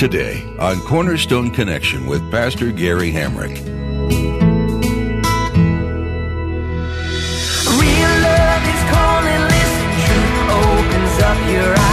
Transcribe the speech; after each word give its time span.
Today 0.00 0.40
on 0.58 0.80
Cornerstone 0.80 1.50
Connection 1.50 2.06
with 2.06 2.30
Pastor 2.30 2.72
Gary 2.72 3.12
Hamrick. 3.12 3.50
Real 3.50 3.58
love 8.22 8.64
is 8.64 8.82
calling, 8.88 9.42
listen, 9.52 9.90
truth 10.06 10.48
opens 10.48 11.20
up 11.22 11.36
your 11.50 11.76
eyes. 11.78 11.89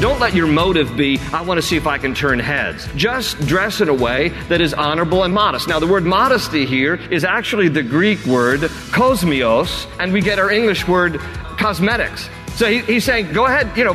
Don't 0.00 0.18
let 0.18 0.34
your 0.34 0.46
motive 0.46 0.96
be, 0.96 1.18
I 1.30 1.42
want 1.42 1.58
to 1.58 1.62
see 1.62 1.76
if 1.76 1.86
I 1.86 1.98
can 1.98 2.14
turn 2.14 2.38
heads. 2.38 2.88
Just 2.96 3.38
dress 3.40 3.82
in 3.82 3.90
a 3.90 3.94
way 3.94 4.30
that 4.48 4.62
is 4.62 4.72
honorable 4.72 5.24
and 5.24 5.34
modest. 5.34 5.68
Now, 5.68 5.78
the 5.78 5.86
word 5.86 6.06
modesty 6.06 6.64
here 6.64 6.94
is 7.10 7.22
actually 7.22 7.68
the 7.68 7.82
Greek 7.82 8.24
word 8.24 8.60
kosmios, 8.92 9.86
and 10.00 10.10
we 10.10 10.22
get 10.22 10.38
our 10.38 10.50
English 10.50 10.88
word 10.88 11.18
cosmetics. 11.58 12.30
So 12.54 12.70
he, 12.70 12.78
he's 12.78 13.04
saying, 13.04 13.34
go 13.34 13.44
ahead, 13.44 13.76
you 13.76 13.84
know, 13.84 13.92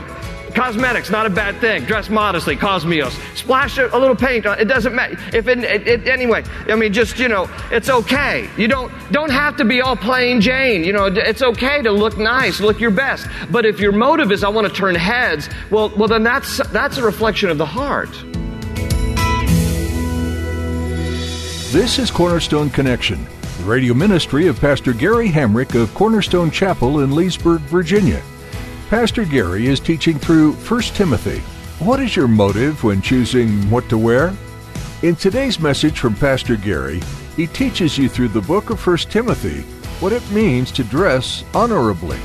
cosmetics, 0.55 1.09
not 1.09 1.25
a 1.25 1.29
bad 1.29 1.59
thing. 1.59 1.83
Dress 1.83 2.09
modestly, 2.09 2.55
kosmios. 2.55 3.11
Splash 3.35 3.77
a, 3.77 3.85
little 3.97 4.15
paint 4.15 4.45
on 4.45 4.57
it. 4.59 4.65
doesn't 4.65 4.95
matter. 4.95 5.17
If 5.33 5.47
it, 5.47 5.59
it, 5.59 5.87
it, 5.87 6.07
anyway, 6.07 6.43
I 6.67 6.75
mean, 6.75 6.93
just, 6.93 7.19
you 7.19 7.27
know, 7.27 7.49
it's 7.71 7.89
okay. 7.89 8.49
You 8.57 8.67
don't, 8.67 8.91
don't 9.11 9.31
have 9.31 9.57
to 9.57 9.65
be 9.65 9.81
all 9.81 9.95
plain 9.95 10.41
Jane. 10.41 10.83
You 10.83 10.93
know, 10.93 11.05
it's 11.05 11.41
okay 11.41 11.81
to 11.81 11.91
look 11.91 12.17
nice, 12.17 12.59
look 12.59 12.79
your 12.79 12.91
best. 12.91 13.27
But 13.51 13.65
if 13.65 13.79
your 13.79 13.91
motive 13.91 14.31
is, 14.31 14.43
I 14.43 14.49
want 14.49 14.67
to 14.67 14.73
turn 14.73 14.95
heads, 14.95 15.49
well, 15.69 15.91
well, 15.95 16.07
then 16.07 16.23
that's, 16.23 16.57
that's 16.69 16.97
a 16.97 17.03
reflection 17.03 17.49
of 17.49 17.57
the 17.57 17.65
heart. 17.65 18.09
This 21.71 21.99
is 21.99 22.09
Cornerstone 22.09 22.69
Connection, 22.69 23.27
the 23.57 23.65
radio 23.65 23.93
ministry 23.93 24.47
of 24.47 24.61
Pastor 24.61 24.93
Gary 24.93 25.27
Hamrick 25.27 25.79
of 25.79 25.93
Cornerstone 25.93 26.49
Chapel 26.49 27.01
in 27.01 27.13
Leesburg, 27.13 27.59
Virginia. 27.63 28.23
Pastor 28.89 29.25
Gary 29.25 29.65
is 29.65 29.79
teaching 29.79 30.19
through 30.19 30.53
1 30.53 30.81
Timothy. 30.93 31.39
What 31.83 31.99
is 31.99 32.15
your 32.15 32.27
motive 32.27 32.83
when 32.83 33.01
choosing 33.01 33.67
what 33.71 33.89
to 33.89 33.97
wear? 33.97 34.31
In 35.01 35.15
today's 35.15 35.59
message 35.59 35.99
from 35.99 36.13
Pastor 36.13 36.55
Gary, 36.55 37.01
he 37.35 37.47
teaches 37.47 37.97
you 37.97 38.07
through 38.07 38.27
the 38.27 38.41
book 38.41 38.69
of 38.69 38.85
1 38.85 38.97
Timothy 39.09 39.61
what 40.01 40.13
it 40.13 40.29
means 40.29 40.71
to 40.73 40.83
dress 40.83 41.43
honorably. 41.55 42.19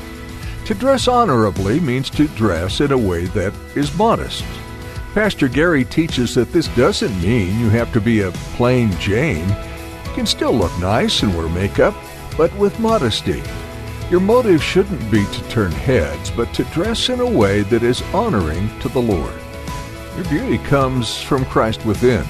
To 0.65 0.75
dress 0.75 1.07
honorably 1.07 1.79
means 1.79 2.11
to 2.11 2.27
dress 2.27 2.79
in 2.79 2.91
a 2.91 2.97
way 2.97 3.25
that 3.25 3.55
is 3.75 3.97
modest. 3.97 4.45
Pastor 5.15 5.47
Gary 5.47 5.83
teaches 5.83 6.35
that 6.35 6.53
this 6.53 6.67
doesn't 6.69 7.23
mean 7.23 7.59
you 7.59 7.69
have 7.69 7.91
to 7.91 7.99
be 7.99 8.21
a 8.21 8.31
plain 8.55 8.91
Jane. 8.99 9.49
You 9.49 10.13
can 10.13 10.27
still 10.27 10.53
look 10.53 10.77
nice 10.77 11.23
and 11.23 11.35
wear 11.35 11.49
makeup, 11.49 11.95
but 12.37 12.55
with 12.57 12.79
modesty. 12.79 13.41
Your 14.11 14.19
motive 14.19 14.61
shouldn't 14.61 15.09
be 15.09 15.23
to 15.25 15.49
turn 15.49 15.71
heads, 15.71 16.31
but 16.31 16.53
to 16.55 16.65
dress 16.65 17.07
in 17.07 17.21
a 17.21 17.25
way 17.25 17.61
that 17.61 17.81
is 17.81 18.01
honoring 18.13 18.69
to 18.81 18.89
the 18.89 19.01
Lord. 19.01 19.33
Your 20.17 20.25
beauty 20.25 20.57
comes 20.65 21.21
from 21.21 21.45
Christ 21.45 21.85
within. 21.85 22.25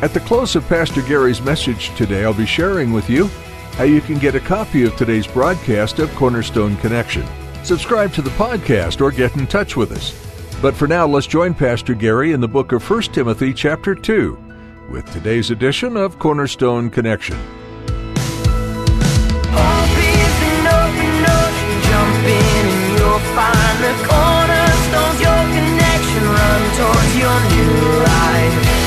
At 0.00 0.14
the 0.14 0.20
close 0.20 0.56
of 0.56 0.66
Pastor 0.68 1.02
Gary's 1.02 1.42
message 1.42 1.94
today, 1.96 2.24
I'll 2.24 2.32
be 2.32 2.46
sharing 2.46 2.94
with 2.94 3.10
you 3.10 3.26
how 3.76 3.84
you 3.84 4.00
can 4.00 4.18
get 4.18 4.34
a 4.34 4.40
copy 4.40 4.84
of 4.84 4.96
today's 4.96 5.26
broadcast 5.26 5.98
of 5.98 6.14
Cornerstone 6.14 6.78
Connection. 6.78 7.26
Subscribe 7.62 8.14
to 8.14 8.22
the 8.22 8.30
podcast 8.30 9.02
or 9.02 9.10
get 9.10 9.36
in 9.36 9.46
touch 9.46 9.76
with 9.76 9.92
us. 9.92 10.14
But 10.62 10.74
for 10.74 10.88
now, 10.88 11.06
let's 11.06 11.26
join 11.26 11.52
Pastor 11.52 11.92
Gary 11.92 12.32
in 12.32 12.40
the 12.40 12.48
book 12.48 12.72
of 12.72 12.88
1 12.88 13.02
Timothy, 13.02 13.52
chapter 13.52 13.94
2, 13.94 14.38
with 14.90 15.04
today's 15.12 15.50
edition 15.50 15.98
of 15.98 16.18
Cornerstone 16.18 16.88
Connection. 16.88 17.36
The 23.80 23.94
cornerstones, 24.06 25.20
your 25.20 25.42
connection, 25.56 26.22
run 26.24 26.62
towards 26.76 27.16
your 27.16 27.38
new 27.50 28.04
life. 28.04 28.80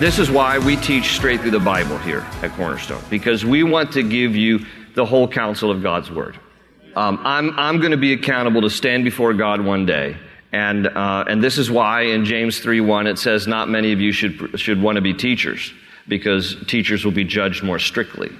This 0.00 0.18
is 0.18 0.30
why 0.30 0.58
we 0.58 0.76
teach 0.76 1.14
straight 1.14 1.40
through 1.40 1.50
the 1.50 1.60
Bible 1.60 1.98
here 1.98 2.26
at 2.42 2.52
Cornerstone, 2.52 3.02
because 3.10 3.44
we 3.44 3.62
want 3.62 3.92
to 3.92 4.02
give 4.02 4.34
you 4.34 4.64
the 4.94 5.04
whole 5.04 5.28
counsel 5.28 5.70
of 5.70 5.82
God's 5.82 6.10
Word. 6.10 6.38
Um, 6.94 7.20
I'm, 7.22 7.50
I'm 7.58 7.80
going 7.80 7.90
to 7.90 7.98
be 7.98 8.14
accountable 8.14 8.62
to 8.62 8.70
stand 8.70 9.04
before 9.04 9.34
God 9.34 9.60
one 9.60 9.84
day. 9.84 10.16
And, 10.52 10.86
uh, 10.86 11.24
and 11.28 11.44
this 11.44 11.58
is 11.58 11.70
why 11.70 12.02
in 12.02 12.24
James 12.24 12.60
3.1 12.60 13.06
it 13.06 13.18
says, 13.18 13.46
not 13.46 13.68
many 13.68 13.92
of 13.92 14.00
you 14.00 14.12
should, 14.12 14.58
should 14.58 14.80
want 14.80 14.96
to 14.96 15.02
be 15.02 15.12
teachers, 15.12 15.74
because 16.08 16.56
teachers 16.66 17.04
will 17.04 17.12
be 17.12 17.24
judged 17.24 17.62
more 17.62 17.78
strictly. 17.78 18.30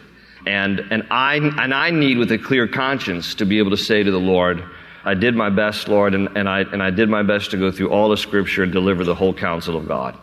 And, 0.47 0.81
and, 0.91 1.09
I, 1.11 1.37
and 1.37 1.75
I 1.75 1.91
need, 1.91 2.19
with 2.19 2.31
a 2.31 2.39
clear 2.39 2.69
conscience, 2.69 3.35
to 3.37 3.45
be 3.45 3.59
able 3.59 3.73
to 3.73 3.77
say 3.77 4.03
to 4.03 4.11
the 4.11 4.21
Lord, 4.21 4.63
I 5.05 5.15
did 5.15 5.35
my 5.35 5.51
best, 5.51 5.89
Lord, 5.89 6.15
and, 6.15 6.37
and, 6.37 6.49
I, 6.49 6.61
and 6.61 6.83
I 6.83 6.91
did 6.91 7.09
my 7.09 7.25
best 7.25 7.51
to 7.51 7.57
go 7.57 7.71
through 7.71 7.91
all 7.91 8.09
the 8.09 8.17
Scripture 8.17 8.63
and 8.63 8.73
deliver 8.73 9.05
the 9.05 9.15
whole 9.15 9.35
counsel 9.35 9.77
of 9.77 9.89
God. 9.89 10.17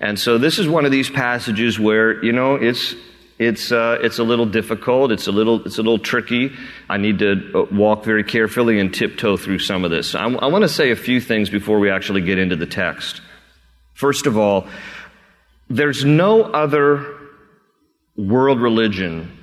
And 0.00 0.18
so 0.18 0.38
this 0.38 0.58
is 0.58 0.68
one 0.68 0.84
of 0.84 0.92
these 0.92 1.10
passages 1.10 1.78
where, 1.78 2.24
you 2.24 2.32
know, 2.32 2.54
it's, 2.54 2.94
it's, 3.38 3.72
uh, 3.72 3.98
it's 4.00 4.18
a 4.18 4.24
little 4.24 4.46
difficult. 4.46 5.12
It's 5.12 5.26
a 5.26 5.32
little, 5.32 5.64
it's 5.64 5.78
a 5.78 5.82
little 5.82 5.98
tricky. 5.98 6.52
I 6.88 6.96
need 6.98 7.18
to 7.20 7.52
uh, 7.54 7.74
walk 7.74 8.04
very 8.04 8.24
carefully 8.24 8.80
and 8.80 8.92
tiptoe 8.92 9.36
through 9.36 9.60
some 9.60 9.84
of 9.84 9.90
this. 9.90 10.14
I, 10.14 10.24
I 10.24 10.46
want 10.46 10.62
to 10.62 10.68
say 10.68 10.90
a 10.90 10.96
few 10.96 11.20
things 11.20 11.50
before 11.50 11.78
we 11.78 11.90
actually 11.90 12.20
get 12.20 12.38
into 12.38 12.56
the 12.56 12.66
text. 12.66 13.20
First 13.94 14.26
of 14.26 14.36
all, 14.36 14.68
there's 15.68 16.04
no 16.04 16.42
other 16.42 17.16
world 18.16 18.60
religion 18.60 19.37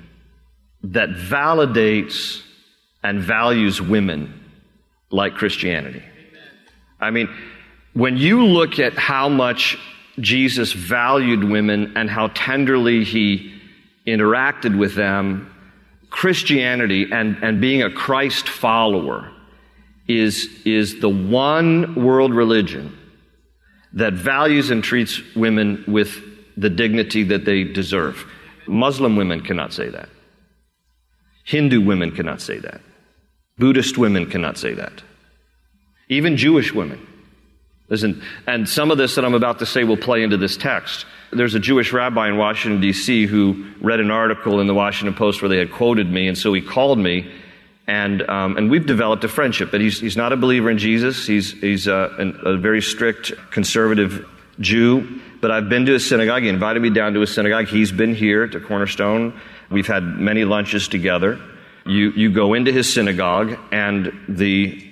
that 0.92 1.10
validates 1.10 2.42
and 3.02 3.20
values 3.20 3.80
women 3.80 4.32
like 5.10 5.34
Christianity. 5.34 6.02
I 7.00 7.10
mean, 7.10 7.28
when 7.94 8.16
you 8.16 8.44
look 8.44 8.78
at 8.78 8.94
how 8.94 9.28
much 9.28 9.78
Jesus 10.18 10.72
valued 10.72 11.44
women 11.44 11.96
and 11.96 12.10
how 12.10 12.28
tenderly 12.28 13.04
he 13.04 13.54
interacted 14.06 14.76
with 14.78 14.94
them, 14.94 15.52
Christianity 16.10 17.06
and, 17.10 17.36
and 17.42 17.60
being 17.60 17.82
a 17.82 17.90
Christ 17.90 18.48
follower 18.48 19.30
is, 20.08 20.48
is 20.64 21.00
the 21.00 21.08
one 21.08 21.94
world 21.94 22.32
religion 22.32 22.96
that 23.92 24.12
values 24.12 24.70
and 24.70 24.82
treats 24.84 25.20
women 25.34 25.84
with 25.86 26.22
the 26.56 26.70
dignity 26.70 27.22
that 27.24 27.44
they 27.44 27.64
deserve. 27.64 28.24
Muslim 28.66 29.16
women 29.16 29.40
cannot 29.40 29.72
say 29.72 29.88
that. 29.88 30.08
Hindu 31.46 31.80
women 31.80 32.10
cannot 32.10 32.40
say 32.40 32.58
that. 32.58 32.80
Buddhist 33.56 33.96
women 33.96 34.28
cannot 34.28 34.58
say 34.58 34.74
that. 34.74 35.02
Even 36.08 36.36
Jewish 36.36 36.74
women. 36.74 37.04
Listen, 37.88 38.22
and 38.48 38.68
some 38.68 38.90
of 38.90 38.98
this 38.98 39.14
that 39.14 39.24
I'm 39.24 39.34
about 39.34 39.60
to 39.60 39.66
say 39.66 39.84
will 39.84 39.96
play 39.96 40.24
into 40.24 40.36
this 40.36 40.56
text. 40.56 41.06
There's 41.32 41.54
a 41.54 41.60
Jewish 41.60 41.92
rabbi 41.92 42.28
in 42.28 42.36
Washington, 42.36 42.80
D.C., 42.80 43.26
who 43.26 43.64
read 43.80 44.00
an 44.00 44.10
article 44.10 44.60
in 44.60 44.66
the 44.66 44.74
Washington 44.74 45.14
Post 45.14 45.40
where 45.40 45.48
they 45.48 45.58
had 45.58 45.70
quoted 45.70 46.10
me, 46.10 46.26
and 46.26 46.36
so 46.36 46.52
he 46.52 46.60
called 46.60 46.98
me, 46.98 47.30
and, 47.86 48.28
um, 48.28 48.56
and 48.56 48.68
we've 48.68 48.86
developed 48.86 49.22
a 49.22 49.28
friendship. 49.28 49.70
But 49.70 49.80
he's, 49.80 50.00
he's 50.00 50.16
not 50.16 50.32
a 50.32 50.36
believer 50.36 50.68
in 50.68 50.78
Jesus, 50.78 51.26
he's, 51.26 51.52
he's 51.52 51.86
a, 51.86 52.10
an, 52.18 52.40
a 52.44 52.56
very 52.56 52.82
strict 52.82 53.32
conservative 53.52 54.26
Jew. 54.58 55.20
But 55.46 55.52
I've 55.52 55.68
been 55.68 55.86
to 55.86 55.92
his 55.92 56.04
synagogue. 56.04 56.42
He 56.42 56.48
invited 56.48 56.82
me 56.82 56.90
down 56.90 57.14
to 57.14 57.20
his 57.20 57.32
synagogue. 57.32 57.68
He's 57.68 57.92
been 57.92 58.16
here 58.16 58.48
to 58.48 58.58
Cornerstone. 58.58 59.40
We've 59.70 59.86
had 59.86 60.02
many 60.02 60.44
lunches 60.44 60.88
together. 60.88 61.40
You, 61.84 62.10
you 62.10 62.32
go 62.32 62.54
into 62.54 62.72
his 62.72 62.92
synagogue, 62.92 63.56
and 63.70 64.12
the, 64.28 64.84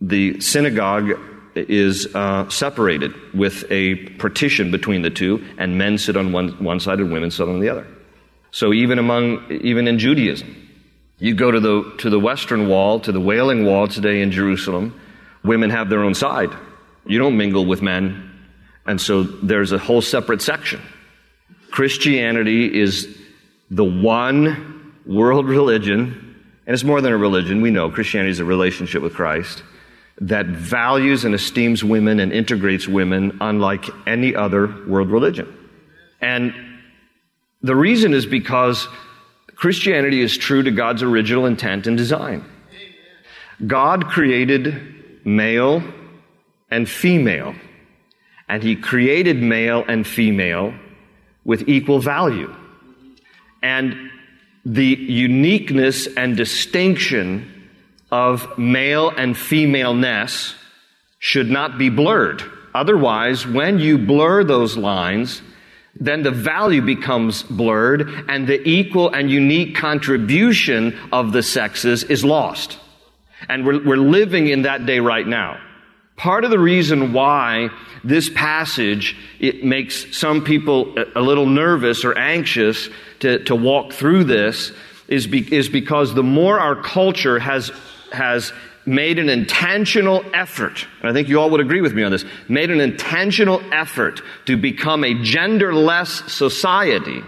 the 0.00 0.40
synagogue 0.40 1.20
is 1.54 2.08
uh, 2.14 2.48
separated 2.48 3.12
with 3.34 3.70
a 3.70 3.96
partition 4.16 4.70
between 4.70 5.02
the 5.02 5.10
two, 5.10 5.46
and 5.58 5.76
men 5.76 5.98
sit 5.98 6.16
on 6.16 6.32
one, 6.32 6.64
one 6.64 6.80
side 6.80 6.98
and 7.00 7.12
women 7.12 7.30
sit 7.30 7.46
on 7.46 7.60
the 7.60 7.68
other. 7.68 7.86
So 8.52 8.72
even 8.72 8.98
among, 8.98 9.50
even 9.50 9.86
in 9.86 9.98
Judaism, 9.98 10.70
you 11.18 11.34
go 11.34 11.50
to 11.50 11.60
the, 11.60 11.94
to 11.98 12.08
the 12.08 12.18
western 12.18 12.70
wall, 12.70 13.00
to 13.00 13.12
the 13.12 13.20
Wailing 13.20 13.66
Wall 13.66 13.86
today 13.86 14.22
in 14.22 14.32
Jerusalem, 14.32 14.98
women 15.44 15.68
have 15.68 15.90
their 15.90 16.02
own 16.02 16.14
side. 16.14 16.48
You 17.04 17.18
don't 17.18 17.36
mingle 17.36 17.66
with 17.66 17.82
men. 17.82 18.28
And 18.86 19.00
so 19.00 19.22
there's 19.22 19.72
a 19.72 19.78
whole 19.78 20.02
separate 20.02 20.42
section. 20.42 20.80
Christianity 21.70 22.80
is 22.80 23.16
the 23.70 23.84
one 23.84 24.94
world 25.06 25.46
religion 25.46 26.30
and 26.70 26.74
it's 26.74 26.84
more 26.84 27.00
than 27.00 27.12
a 27.12 27.16
religion, 27.16 27.62
we 27.62 27.72
know 27.72 27.90
Christianity 27.90 28.30
is 28.30 28.38
a 28.38 28.44
relationship 28.44 29.02
with 29.02 29.12
Christ 29.14 29.64
that 30.20 30.46
values 30.46 31.24
and 31.24 31.34
esteems 31.34 31.82
women 31.82 32.20
and 32.20 32.32
integrates 32.32 32.86
women 32.86 33.36
unlike 33.40 33.86
any 34.06 34.36
other 34.36 34.68
world 34.86 35.10
religion. 35.10 35.52
And 36.20 36.54
the 37.60 37.74
reason 37.74 38.14
is 38.14 38.24
because 38.24 38.86
Christianity 39.56 40.20
is 40.20 40.36
true 40.36 40.62
to 40.62 40.70
God's 40.70 41.02
original 41.02 41.46
intent 41.46 41.88
and 41.88 41.96
design. 41.96 42.44
God 43.66 44.06
created 44.06 45.24
male 45.24 45.82
and 46.70 46.88
female, 46.88 47.56
and 48.50 48.62
He 48.62 48.74
created 48.74 49.40
male 49.40 49.84
and 49.86 50.06
female 50.06 50.74
with 51.44 51.68
equal 51.68 52.00
value. 52.00 52.54
And 53.62 54.10
the 54.64 54.84
uniqueness 54.84 56.08
and 56.08 56.36
distinction 56.36 57.70
of 58.10 58.58
male 58.58 59.10
and 59.10 59.36
femaleness 59.36 60.54
should 61.20 61.48
not 61.48 61.78
be 61.78 61.90
blurred. 61.90 62.42
Otherwise, 62.74 63.46
when 63.46 63.78
you 63.78 63.98
blur 63.98 64.42
those 64.42 64.76
lines, 64.76 65.42
then 65.94 66.22
the 66.22 66.30
value 66.30 66.82
becomes 66.82 67.44
blurred 67.44 68.08
and 68.28 68.46
the 68.46 68.66
equal 68.68 69.10
and 69.10 69.30
unique 69.30 69.76
contribution 69.76 70.98
of 71.12 71.32
the 71.32 71.42
sexes 71.42 72.02
is 72.04 72.24
lost. 72.24 72.78
And 73.48 73.64
we're, 73.64 73.84
we're 73.84 73.96
living 73.96 74.48
in 74.48 74.62
that 74.62 74.86
day 74.86 74.98
right 74.98 75.26
now. 75.26 75.60
Part 76.20 76.44
of 76.44 76.50
the 76.50 76.58
reason 76.58 77.14
why 77.14 77.70
this 78.04 78.28
passage 78.28 79.16
it 79.38 79.64
makes 79.64 80.14
some 80.14 80.44
people 80.44 80.94
a 81.16 81.22
little 81.22 81.46
nervous 81.46 82.04
or 82.04 82.12
anxious 82.18 82.90
to, 83.20 83.42
to 83.44 83.56
walk 83.56 83.94
through 83.94 84.24
this 84.24 84.70
is, 85.08 85.26
be, 85.26 85.50
is 85.50 85.70
because 85.70 86.12
the 86.12 86.22
more 86.22 86.60
our 86.60 86.76
culture 86.76 87.38
has, 87.38 87.72
has 88.12 88.52
made 88.84 89.18
an 89.18 89.30
intentional 89.30 90.22
effort, 90.34 90.86
and 91.00 91.08
I 91.08 91.14
think 91.14 91.28
you 91.28 91.40
all 91.40 91.48
would 91.52 91.60
agree 91.62 91.80
with 91.80 91.94
me 91.94 92.02
on 92.02 92.12
this, 92.12 92.26
made 92.50 92.70
an 92.70 92.82
intentional 92.82 93.62
effort 93.72 94.20
to 94.44 94.58
become 94.58 95.04
a 95.04 95.14
genderless 95.14 96.28
society. 96.28 97.22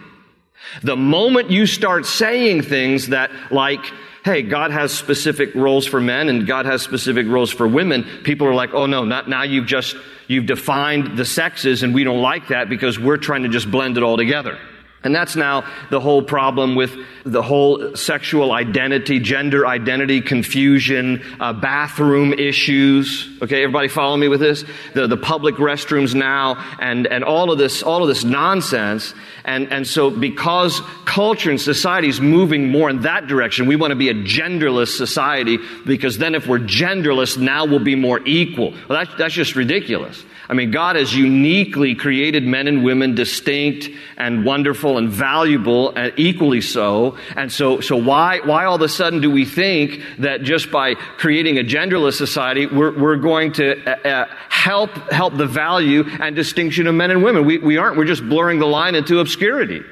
The 0.82 0.96
moment 0.96 1.50
you 1.50 1.64
start 1.64 2.04
saying 2.04 2.60
things 2.60 3.08
that 3.08 3.30
like, 3.50 3.80
hey, 4.24 4.42
God 4.42 4.70
has 4.70 4.92
specific 4.92 5.54
roles 5.54 5.86
for 5.86 6.00
men 6.00 6.28
and 6.28 6.46
God 6.46 6.66
has 6.66 6.82
specific 6.82 7.26
roles 7.26 7.50
for 7.50 7.66
women, 7.66 8.04
people 8.22 8.46
are 8.46 8.54
like, 8.54 8.72
oh 8.72 8.86
no, 8.86 9.04
not 9.04 9.28
now 9.28 9.42
you've 9.42 9.66
just, 9.66 9.96
you've 10.28 10.46
defined 10.46 11.18
the 11.18 11.24
sexes 11.24 11.82
and 11.82 11.92
we 11.92 12.04
don't 12.04 12.22
like 12.22 12.48
that 12.48 12.68
because 12.68 12.98
we're 12.98 13.16
trying 13.16 13.42
to 13.42 13.48
just 13.48 13.70
blend 13.70 13.96
it 13.96 14.02
all 14.02 14.16
together. 14.16 14.58
And 15.04 15.14
that's 15.14 15.34
now 15.34 15.64
the 15.90 16.00
whole 16.00 16.22
problem 16.22 16.76
with 16.76 16.96
the 17.24 17.42
whole 17.42 17.96
sexual 17.96 18.52
identity, 18.52 19.18
gender 19.18 19.66
identity 19.66 20.20
confusion, 20.20 21.22
uh, 21.40 21.52
bathroom 21.52 22.32
issues. 22.32 23.28
Okay, 23.42 23.62
everybody 23.62 23.88
follow 23.88 24.16
me 24.16 24.28
with 24.28 24.40
this? 24.40 24.64
The, 24.94 25.06
the 25.06 25.16
public 25.16 25.56
restrooms 25.56 26.14
now 26.14 26.54
and, 26.80 27.06
and 27.06 27.24
all 27.24 27.50
of 27.50 27.58
this, 27.58 27.82
all 27.82 28.02
of 28.02 28.08
this 28.08 28.22
nonsense. 28.22 29.14
And, 29.44 29.72
and 29.72 29.86
so 29.86 30.10
because 30.10 30.80
culture 31.04 31.50
and 31.50 31.60
society 31.60 32.08
is 32.08 32.20
moving 32.20 32.68
more 32.68 32.88
in 32.88 33.02
that 33.02 33.26
direction, 33.26 33.66
we 33.66 33.76
want 33.76 33.90
to 33.90 33.96
be 33.96 34.08
a 34.08 34.14
genderless 34.14 34.96
society 34.96 35.58
because 35.84 36.18
then 36.18 36.34
if 36.36 36.46
we're 36.46 36.60
genderless, 36.60 37.36
now 37.36 37.64
we'll 37.64 37.80
be 37.80 37.96
more 37.96 38.20
equal. 38.24 38.70
Well, 38.70 39.04
that's, 39.04 39.14
that's 39.16 39.34
just 39.34 39.56
ridiculous. 39.56 40.24
I 40.48 40.54
mean, 40.54 40.70
God 40.70 40.96
has 40.96 41.14
uniquely 41.14 41.94
created 41.94 42.44
men 42.44 42.68
and 42.68 42.84
women 42.84 43.14
distinct 43.14 43.88
and 44.18 44.44
wonderful 44.44 44.91
and 44.98 45.08
valuable 45.08 45.90
and 45.96 46.12
equally 46.16 46.60
so. 46.60 47.16
And 47.36 47.50
so, 47.50 47.80
so 47.80 47.96
why, 47.96 48.40
why 48.40 48.64
all 48.64 48.76
of 48.76 48.82
a 48.82 48.88
sudden 48.88 49.20
do 49.20 49.30
we 49.30 49.44
think 49.44 50.02
that 50.18 50.42
just 50.42 50.70
by 50.70 50.94
creating 50.94 51.58
a 51.58 51.62
genderless 51.62 52.14
society, 52.14 52.66
we're, 52.66 52.98
we're 52.98 53.16
going 53.16 53.52
to 53.52 53.82
uh, 53.84 54.08
uh, 54.08 54.26
help, 54.48 54.90
help 55.10 55.36
the 55.36 55.46
value 55.46 56.04
and 56.20 56.36
distinction 56.36 56.86
of 56.86 56.94
men 56.94 57.10
and 57.10 57.22
women? 57.22 57.44
We, 57.44 57.58
we 57.58 57.76
aren't. 57.76 57.96
We're 57.96 58.04
just 58.04 58.28
blurring 58.28 58.58
the 58.58 58.66
line 58.66 58.94
into 58.94 59.18
obscurity. 59.20 59.82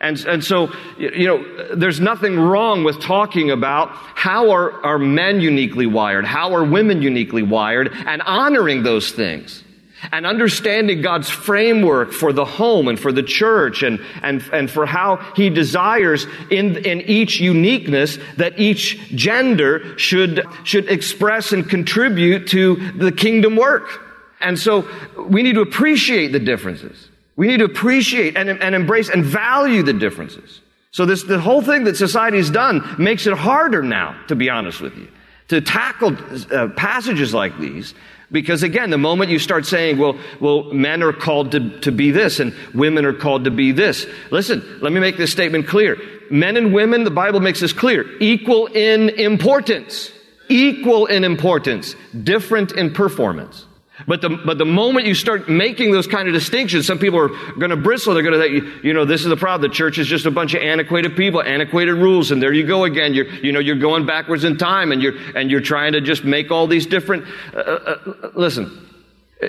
And, 0.00 0.18
and 0.26 0.44
so, 0.44 0.72
you 0.98 1.26
know, 1.26 1.74
there's 1.74 1.98
nothing 1.98 2.38
wrong 2.38 2.84
with 2.84 3.00
talking 3.00 3.50
about 3.50 3.88
how 3.90 4.52
are, 4.52 4.84
are 4.84 4.98
men 4.98 5.40
uniquely 5.40 5.86
wired? 5.86 6.24
How 6.24 6.54
are 6.54 6.62
women 6.64 7.02
uniquely 7.02 7.42
wired? 7.42 7.92
And 7.92 8.22
honoring 8.22 8.84
those 8.84 9.10
things 9.10 9.64
and 10.12 10.26
understanding 10.26 11.02
God's 11.02 11.28
framework 11.28 12.12
for 12.12 12.32
the 12.32 12.44
home 12.44 12.88
and 12.88 12.98
for 12.98 13.12
the 13.12 13.22
church 13.22 13.82
and, 13.82 14.00
and, 14.22 14.42
and 14.52 14.70
for 14.70 14.86
how 14.86 15.16
He 15.34 15.50
desires 15.50 16.26
in, 16.50 16.76
in 16.84 17.00
each 17.02 17.40
uniqueness 17.40 18.18
that 18.36 18.58
each 18.58 18.98
gender 19.14 19.98
should, 19.98 20.46
should 20.64 20.88
express 20.88 21.52
and 21.52 21.68
contribute 21.68 22.48
to 22.48 22.76
the 22.92 23.12
kingdom 23.12 23.56
work. 23.56 24.04
And 24.40 24.58
so 24.58 24.88
we 25.16 25.42
need 25.42 25.54
to 25.54 25.62
appreciate 25.62 26.32
the 26.32 26.38
differences. 26.38 27.08
We 27.36 27.48
need 27.48 27.58
to 27.58 27.64
appreciate 27.64 28.36
and, 28.36 28.50
and 28.50 28.74
embrace 28.74 29.08
and 29.08 29.24
value 29.24 29.82
the 29.82 29.92
differences. 29.92 30.60
So 30.90 31.06
this, 31.06 31.22
the 31.22 31.40
whole 31.40 31.62
thing 31.62 31.84
that 31.84 31.96
society's 31.96 32.50
done 32.50 32.96
makes 32.98 33.26
it 33.26 33.34
harder 33.34 33.82
now, 33.82 34.20
to 34.28 34.34
be 34.34 34.50
honest 34.50 34.80
with 34.80 34.96
you, 34.96 35.08
to 35.48 35.60
tackle 35.60 36.16
uh, 36.52 36.68
passages 36.68 37.34
like 37.34 37.58
these 37.58 37.94
because 38.30 38.62
again, 38.62 38.90
the 38.90 38.98
moment 38.98 39.30
you 39.30 39.38
start 39.38 39.64
saying, 39.64 39.98
well, 39.98 40.18
well, 40.40 40.64
men 40.72 41.02
are 41.02 41.12
called 41.12 41.52
to, 41.52 41.80
to 41.80 41.90
be 41.90 42.10
this 42.10 42.40
and 42.40 42.54
women 42.74 43.04
are 43.04 43.14
called 43.14 43.44
to 43.44 43.50
be 43.50 43.72
this. 43.72 44.06
Listen, 44.30 44.62
let 44.82 44.92
me 44.92 45.00
make 45.00 45.16
this 45.16 45.32
statement 45.32 45.66
clear. 45.66 45.96
Men 46.30 46.56
and 46.56 46.74
women, 46.74 47.04
the 47.04 47.10
Bible 47.10 47.40
makes 47.40 47.60
this 47.60 47.72
clear, 47.72 48.04
equal 48.20 48.66
in 48.66 49.08
importance. 49.08 50.12
Equal 50.50 51.06
in 51.06 51.24
importance. 51.24 51.94
Different 52.22 52.72
in 52.72 52.92
performance. 52.92 53.66
But 54.06 54.20
the, 54.20 54.30
but 54.30 54.58
the 54.58 54.64
moment 54.64 55.06
you 55.06 55.14
start 55.14 55.48
making 55.48 55.90
those 55.90 56.06
kind 56.06 56.28
of 56.28 56.34
distinctions, 56.34 56.86
some 56.86 56.98
people 56.98 57.18
are 57.18 57.28
going 57.58 57.70
to 57.70 57.76
bristle. 57.76 58.14
They're 58.14 58.22
going 58.22 58.40
to 58.40 58.62
say, 58.62 58.80
you 58.86 58.92
know, 58.92 59.04
this 59.04 59.22
is 59.22 59.28
the 59.28 59.36
problem. 59.36 59.68
The 59.68 59.74
church 59.74 59.98
is 59.98 60.06
just 60.06 60.24
a 60.24 60.30
bunch 60.30 60.54
of 60.54 60.62
antiquated 60.62 61.16
people, 61.16 61.42
antiquated 61.42 61.94
rules, 61.94 62.30
and 62.30 62.40
there 62.40 62.52
you 62.52 62.64
go 62.64 62.84
again. 62.84 63.12
You're, 63.12 63.26
you 63.26 63.50
know, 63.50 63.58
you're 63.58 63.76
going 63.76 64.06
backwards 64.06 64.44
in 64.44 64.56
time, 64.56 64.92
and 64.92 65.02
you're, 65.02 65.14
and 65.34 65.50
you're 65.50 65.60
trying 65.60 65.92
to 65.92 66.00
just 66.00 66.24
make 66.24 66.50
all 66.50 66.66
these 66.66 66.86
different. 66.86 67.24
Uh, 67.52 67.58
uh, 67.58 67.98
uh 68.06 68.30
listen, 68.34 68.88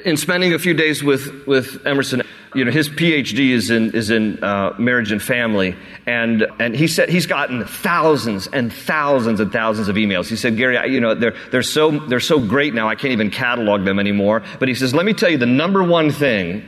in 0.06 0.18
spending 0.18 0.54
a 0.54 0.60
few 0.60 0.74
days 0.74 1.04
with, 1.04 1.45
with 1.45 1.86
Emerson, 1.86 2.24
you 2.56 2.66
know, 2.66 2.72
his 2.72 2.90
PhD 2.90 3.51
is 3.51 3.69
in, 3.69 3.94
is 3.94 4.10
in 4.10 4.44
uh, 4.44 4.75
marriage 4.80 5.12
and 5.12 5.22
family. 5.22 5.75
And, 6.06 6.48
and 6.60 6.75
he 6.75 6.88
said 6.88 7.10
he's 7.10 7.28
gotten 7.28 7.66
thousands 7.66 8.48
and 8.48 8.74
thousands 8.74 9.40
and 9.40 9.51
thousands 9.51 9.88
of 9.88 9.96
emails. 9.96 10.28
He 10.28 10.36
said, 10.36 10.57
Gary, 10.57 10.78
I, 10.78 10.86
you 10.86 11.00
know, 11.00 11.13
they're, 11.13 11.35
they're, 11.52 11.62
so, 11.62 11.92
they're 11.92 12.19
so 12.19 12.40
great 12.40 12.73
now, 12.73 12.90
I 12.90 12.95
can't 12.95 13.14
even 13.14 13.30
catalog 13.30 13.85
them 13.85 14.00
anymore. 14.00 14.44
But 14.59 14.68
he 14.68 14.76
says, 14.76 14.94
let 14.94 15.06
me 15.06 15.14
tell 15.14 15.30
you 15.30 15.38
the 15.38 15.45
number 15.45 15.83
one 15.83 16.12
thing 16.12 16.68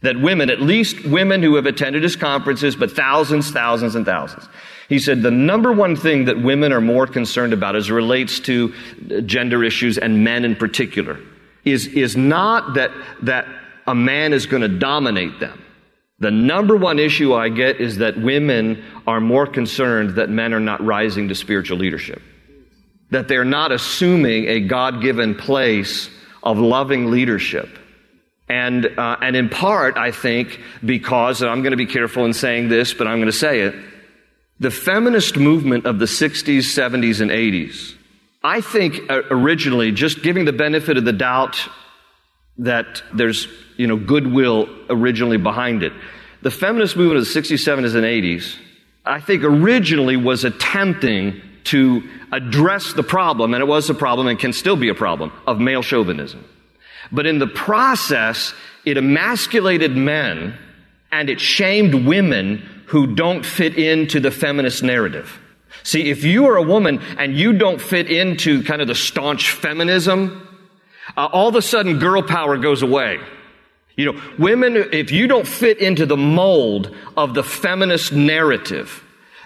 that 0.00 0.20
women, 0.20 0.50
at 0.50 0.60
least 0.60 1.04
women 1.04 1.42
who 1.42 1.54
have 1.54 1.66
attended 1.66 2.02
his 2.02 2.16
conferences, 2.16 2.74
but 2.74 2.90
thousands, 2.90 3.50
thousands, 3.50 3.94
and 3.94 4.04
thousands. 4.04 4.48
He 4.88 4.98
said 4.98 5.22
the 5.22 5.30
number 5.30 5.72
one 5.72 5.94
thing 5.94 6.24
that 6.24 6.42
women 6.42 6.72
are 6.72 6.80
more 6.80 7.06
concerned 7.06 7.52
about 7.52 7.76
as 7.76 7.90
relates 7.90 8.40
to 8.40 8.74
gender 9.24 9.62
issues 9.62 9.96
and 9.96 10.24
men 10.24 10.44
in 10.44 10.56
particular 10.56 11.20
is, 11.64 11.86
is 11.86 12.16
not 12.16 12.74
that, 12.74 12.90
that 13.22 13.46
a 13.86 13.94
man 13.94 14.32
is 14.32 14.46
going 14.46 14.62
to 14.62 14.68
dominate 14.68 15.40
them. 15.40 15.64
The 16.18 16.30
number 16.30 16.76
one 16.76 16.98
issue 16.98 17.34
I 17.34 17.48
get 17.48 17.80
is 17.80 17.98
that 17.98 18.20
women 18.20 18.84
are 19.06 19.20
more 19.20 19.46
concerned 19.46 20.16
that 20.16 20.30
men 20.30 20.54
are 20.54 20.60
not 20.60 20.84
rising 20.84 21.28
to 21.28 21.34
spiritual 21.34 21.78
leadership. 21.78 22.22
That 23.10 23.28
they're 23.28 23.44
not 23.44 23.72
assuming 23.72 24.46
a 24.46 24.60
God 24.60 25.02
given 25.02 25.34
place 25.34 26.08
of 26.42 26.58
loving 26.58 27.10
leadership. 27.10 27.78
And, 28.48 28.86
uh, 28.86 29.16
and 29.20 29.34
in 29.34 29.48
part, 29.48 29.96
I 29.96 30.12
think, 30.12 30.60
because, 30.84 31.42
and 31.42 31.50
I'm 31.50 31.62
going 31.62 31.72
to 31.72 31.76
be 31.76 31.86
careful 31.86 32.24
in 32.24 32.32
saying 32.32 32.68
this, 32.68 32.94
but 32.94 33.06
I'm 33.06 33.18
going 33.18 33.26
to 33.26 33.32
say 33.32 33.60
it, 33.60 33.74
the 34.60 34.70
feminist 34.70 35.36
movement 35.36 35.86
of 35.86 35.98
the 35.98 36.04
60s, 36.04 36.58
70s, 36.58 37.20
and 37.20 37.30
80s 37.30 37.96
I 38.44 38.60
think 38.60 39.08
uh, 39.08 39.22
originally, 39.30 39.92
just 39.92 40.22
giving 40.22 40.44
the 40.44 40.52
benefit 40.52 40.96
of 40.96 41.04
the 41.04 41.12
doubt 41.12 41.68
that 42.58 43.02
there's, 43.14 43.46
you 43.82 43.88
know, 43.88 43.96
goodwill 43.96 44.68
originally 44.88 45.38
behind 45.38 45.82
it. 45.82 45.92
The 46.42 46.52
feminist 46.52 46.96
movement 46.96 47.18
of 47.18 47.26
the 47.26 47.40
60s, 47.40 47.58
70s, 47.58 47.96
and 47.96 48.04
80s, 48.04 48.56
I 49.04 49.20
think 49.20 49.42
originally 49.42 50.16
was 50.16 50.44
attempting 50.44 51.42
to 51.64 52.08
address 52.30 52.92
the 52.92 53.02
problem, 53.02 53.54
and 53.54 53.60
it 53.60 53.66
was 53.66 53.90
a 53.90 53.94
problem 53.94 54.28
and 54.28 54.38
can 54.38 54.52
still 54.52 54.76
be 54.76 54.88
a 54.88 54.94
problem, 54.94 55.32
of 55.48 55.58
male 55.58 55.82
chauvinism. 55.82 56.44
But 57.10 57.26
in 57.26 57.40
the 57.40 57.48
process, 57.48 58.54
it 58.84 58.96
emasculated 58.96 59.96
men 59.96 60.56
and 61.10 61.28
it 61.28 61.40
shamed 61.40 62.06
women 62.06 62.58
who 62.86 63.16
don't 63.16 63.44
fit 63.44 63.76
into 63.76 64.20
the 64.20 64.30
feminist 64.30 64.84
narrative. 64.84 65.40
See, 65.82 66.08
if 66.08 66.22
you 66.22 66.46
are 66.46 66.56
a 66.56 66.62
woman 66.62 67.02
and 67.18 67.36
you 67.36 67.52
don't 67.52 67.80
fit 67.80 68.08
into 68.08 68.62
kind 68.62 68.80
of 68.80 68.86
the 68.86 68.94
staunch 68.94 69.50
feminism, 69.50 70.48
uh, 71.16 71.26
all 71.26 71.48
of 71.48 71.56
a 71.56 71.62
sudden 71.62 71.98
girl 71.98 72.22
power 72.22 72.56
goes 72.56 72.82
away. 72.82 73.18
You 73.96 74.12
know, 74.12 74.22
women, 74.38 74.76
if 74.76 75.10
you 75.10 75.26
don't 75.26 75.46
fit 75.46 75.78
into 75.78 76.06
the 76.06 76.16
mold 76.16 76.94
of 77.16 77.34
the 77.34 77.42
feminist 77.42 78.12
narrative, 78.12 79.01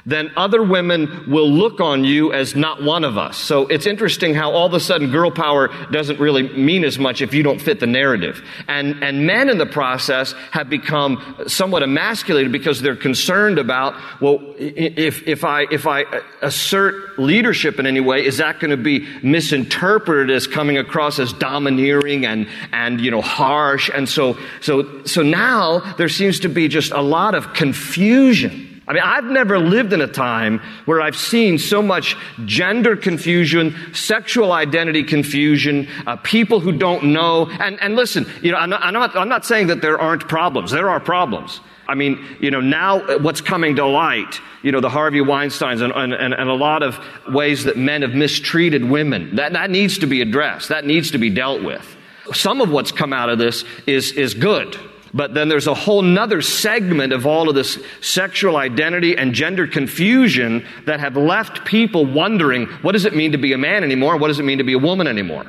then 0.07 0.31
other 0.37 0.63
women 0.63 1.25
will 1.29 1.51
look 1.51 1.81
on 1.81 2.05
you 2.05 2.33
as 2.33 2.55
not 2.55 2.83
one 2.83 3.03
of 3.03 3.19
us. 3.19 3.37
So 3.37 3.67
it's 3.67 3.87
interesting 3.87 4.35
how 4.35 4.53
all 4.53 4.67
of 4.67 4.73
a 4.73 4.81
sudden 4.81 5.11
girl 5.11 5.33
power 5.33 5.69
doesn't 5.91 6.21
really 6.21 6.49
mean 6.49 6.85
as 6.85 6.99
much 6.99 7.21
if 7.21 7.35
you 7.35 7.43
don't 7.43 7.61
fit 7.61 7.81
the 7.81 7.87
narrative. 7.87 8.43
And, 8.69 9.03
and 9.03 9.27
men 9.27 9.49
in 9.51 9.59
the 9.59 9.67
process 9.67 10.33
have 10.53 10.71
become 10.71 11.45
somewhat 11.49 11.83
emasculated 11.83 12.53
because 12.53 12.81
they're 12.81 12.95
concerned 12.95 13.59
about, 13.59 13.95
well, 14.21 14.39
if, 14.59 15.27
if 15.27 15.45
I, 15.45 15.67
if 15.71 15.87
I 15.87 16.05
assert 16.41 17.19
leadership 17.19 17.81
in 17.81 17.87
any 17.87 18.01
way, 18.01 18.25
is 18.25 18.39
that 18.39 18.61
going 18.61 18.71
to 18.71 18.77
be 18.77 19.07
misinterpreted 19.23 20.31
as 20.31 20.47
coming 20.47 20.79
across 20.79 21.19
as 21.19 21.33
domineering 21.33 22.25
and, 22.25 22.49
and, 22.73 23.01
you 23.01 23.11
know, 23.11 23.23
harsh? 23.23 23.91
And 23.93 24.09
so, 24.09 24.39
so, 24.61 25.05
so 25.05 25.23
now 25.23 25.81
there 25.95 26.09
seems 26.09 26.41
to 26.41 26.49
be 26.49 26.69
just 26.69 26.93
a 26.93 27.03
lot 27.03 27.35
of 27.35 27.53
confusion 27.55 28.66
I 28.89 28.93
mean, 28.93 29.03
I've 29.03 29.25
never 29.25 29.59
lived 29.59 29.93
in 29.93 30.01
a 30.01 30.07
time 30.07 30.61
where 30.85 31.01
I've 31.01 31.17
seen 31.17 31.59
so 31.59 31.83
much 31.83 32.17
gender 32.45 32.97
confusion, 32.97 33.75
sexual 33.93 34.53
identity 34.53 35.03
confusion, 35.03 35.89
uh, 36.07 36.17
people 36.17 36.61
who 36.61 36.71
don't 36.71 37.07
know. 37.07 37.51
And, 37.51 37.81
and 37.83 37.97
listen, 37.97 38.31
you 38.43 38.53
know, 38.53 38.59
I'm 38.59 38.71
not, 38.71 38.83
I'm, 38.83 38.95
not, 38.95 39.17
I'm 39.17 39.29
not 39.29 39.45
saying 39.45 39.67
that 39.69 39.83
there 39.83 39.99
aren't 39.99 40.29
problems. 40.29 40.71
There 40.71 40.89
are 40.89 41.01
problems. 41.01 41.61
I 41.89 41.95
mean, 41.95 42.25
you 42.41 42.51
know, 42.51 42.61
now 42.61 43.01
uh, 43.01 43.19
what's 43.19 43.41
coming 43.41 43.77
to 43.77 43.87
light, 43.87 44.41
you 44.63 44.71
know, 44.71 44.81
the 44.81 44.89
Harvey 44.89 45.21
Weinsteins 45.21 45.83
and, 45.83 45.93
and, 45.93 46.35
and, 46.35 46.49
a 46.49 46.55
lot 46.55 46.83
of 46.83 46.99
ways 47.29 47.65
that 47.65 47.77
men 47.77 48.03
have 48.03 48.15
mistreated 48.15 48.85
women. 48.85 49.37
That, 49.37 49.53
that 49.53 49.71
needs 49.71 49.99
to 49.99 50.07
be 50.07 50.21
addressed. 50.21 50.69
That 50.69 50.85
needs 50.85 51.13
to 51.13 51.19
be 51.19 51.31
dealt 51.31 51.63
with. 51.63 51.97
Some 52.33 52.61
of 52.61 52.71
what's 52.71 52.91
come 52.91 53.13
out 53.13 53.29
of 53.29 53.39
this 53.39 53.65
is, 53.87 54.13
is 54.13 54.35
good. 54.35 54.77
But 55.15 55.35
then 55.35 55.49
there's 55.49 55.67
a 55.67 55.75
whole 55.75 56.03
nother 56.03 56.43
segment 56.43 57.13
of 57.13 57.27
all 57.27 57.49
of 57.49 57.55
this 57.55 57.79
sexual 58.01 58.57
identity 58.57 59.17
and 59.17 59.33
gender 59.33 59.67
confusion 59.67 60.67
that 60.85 61.01
have 61.01 61.17
left 61.17 61.65
people 61.65 62.05
wondering 62.05 62.67
what 62.83 62.93
does 62.93 63.05
it 63.05 63.15
mean 63.15 63.33
to 63.33 63.39
be 63.39 63.53
a 63.53 63.59
man 63.59 63.85
anymore? 63.85 64.17
What 64.17 64.29
does 64.29 64.41
it 64.41 64.45
mean 64.45 64.59
to 64.59 64.65
be 64.65 64.75
a 64.75 64.79
woman 64.79 65.07
anymore? 65.07 65.47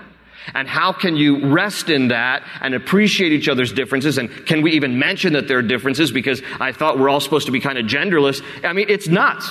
And 0.54 0.68
how 0.68 0.94
can 0.94 1.18
you 1.18 1.50
rest 1.50 1.90
in 1.90 2.10
that 2.10 2.44
and 2.62 2.74
appreciate 2.74 3.34
each 3.34 3.50
other's 3.50 3.74
differences? 3.74 4.18
And 4.18 4.30
can 4.46 4.62
we 4.62 4.72
even 4.74 4.98
mention 4.98 5.34
that 5.34 5.48
there 5.48 5.58
are 5.58 5.64
differences? 5.64 6.12
Because 6.12 6.42
I 6.60 6.72
thought 6.72 6.98
we're 6.98 7.10
all 7.10 7.20
supposed 7.20 7.48
to 7.48 7.52
be 7.52 7.60
kind 7.60 7.78
of 7.78 7.86
genderless. 7.86 8.42
I 8.64 8.74
mean, 8.74 8.88
it's 8.90 9.08
nuts. 9.08 9.50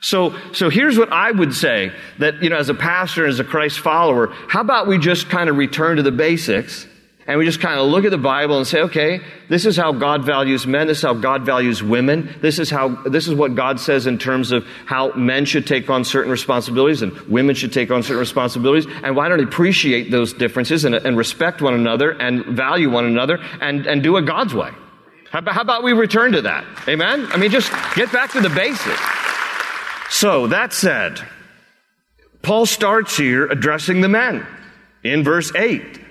So, 0.00 0.34
so 0.52 0.68
here's 0.68 0.98
what 0.98 1.12
I 1.12 1.30
would 1.30 1.54
say 1.54 1.92
that, 2.18 2.42
you 2.42 2.50
know, 2.50 2.56
as 2.56 2.68
a 2.68 2.74
pastor, 2.74 3.26
as 3.26 3.40
a 3.40 3.44
Christ 3.44 3.78
follower, 3.78 4.28
how 4.48 4.60
about 4.60 4.86
we 4.86 4.98
just 4.98 5.28
kind 5.28 5.48
of 5.48 5.56
return 5.56 5.96
to 5.96 6.02
the 6.02 6.12
basics 6.12 6.86
and 7.26 7.38
we 7.38 7.44
just 7.44 7.60
kind 7.60 7.80
of 7.80 7.88
look 7.88 8.04
at 8.04 8.12
the 8.12 8.18
Bible 8.18 8.56
and 8.56 8.66
say, 8.66 8.82
okay, 8.82 9.20
this 9.48 9.66
is 9.66 9.76
how 9.76 9.90
God 9.90 10.24
values 10.24 10.64
men. 10.64 10.86
This 10.86 10.98
is 10.98 11.02
how 11.02 11.14
God 11.14 11.44
values 11.44 11.82
women. 11.82 12.32
This 12.40 12.60
is 12.60 12.70
how, 12.70 12.88
this 13.04 13.26
is 13.26 13.34
what 13.34 13.56
God 13.56 13.80
says 13.80 14.06
in 14.06 14.18
terms 14.18 14.52
of 14.52 14.64
how 14.84 15.12
men 15.14 15.44
should 15.44 15.66
take 15.66 15.90
on 15.90 16.04
certain 16.04 16.30
responsibilities 16.30 17.02
and 17.02 17.12
women 17.22 17.56
should 17.56 17.72
take 17.72 17.90
on 17.90 18.04
certain 18.04 18.20
responsibilities. 18.20 18.86
And 19.02 19.16
why 19.16 19.28
don't 19.28 19.38
we 19.38 19.44
appreciate 19.44 20.12
those 20.12 20.34
differences 20.34 20.84
and, 20.84 20.94
and 20.94 21.16
respect 21.16 21.60
one 21.60 21.74
another 21.74 22.12
and 22.12 22.44
value 22.44 22.90
one 22.90 23.06
another 23.06 23.38
and, 23.60 23.86
and 23.86 24.04
do 24.04 24.16
it 24.18 24.22
God's 24.22 24.54
way? 24.54 24.70
How 25.32 25.40
about, 25.40 25.54
how 25.54 25.62
about 25.62 25.82
we 25.82 25.92
return 25.92 26.32
to 26.32 26.42
that? 26.42 26.64
Amen? 26.88 27.26
I 27.32 27.38
mean, 27.38 27.50
just 27.50 27.72
get 27.96 28.12
back 28.12 28.30
to 28.32 28.40
the 28.40 28.50
basics. 28.50 29.00
So, 30.10 30.46
that 30.46 30.72
said, 30.72 31.20
Paul 32.42 32.66
starts 32.66 33.16
here 33.16 33.46
addressing 33.46 34.00
the 34.00 34.08
men 34.08 34.46
in 35.02 35.24
verse 35.24 35.52
8. 35.52 36.05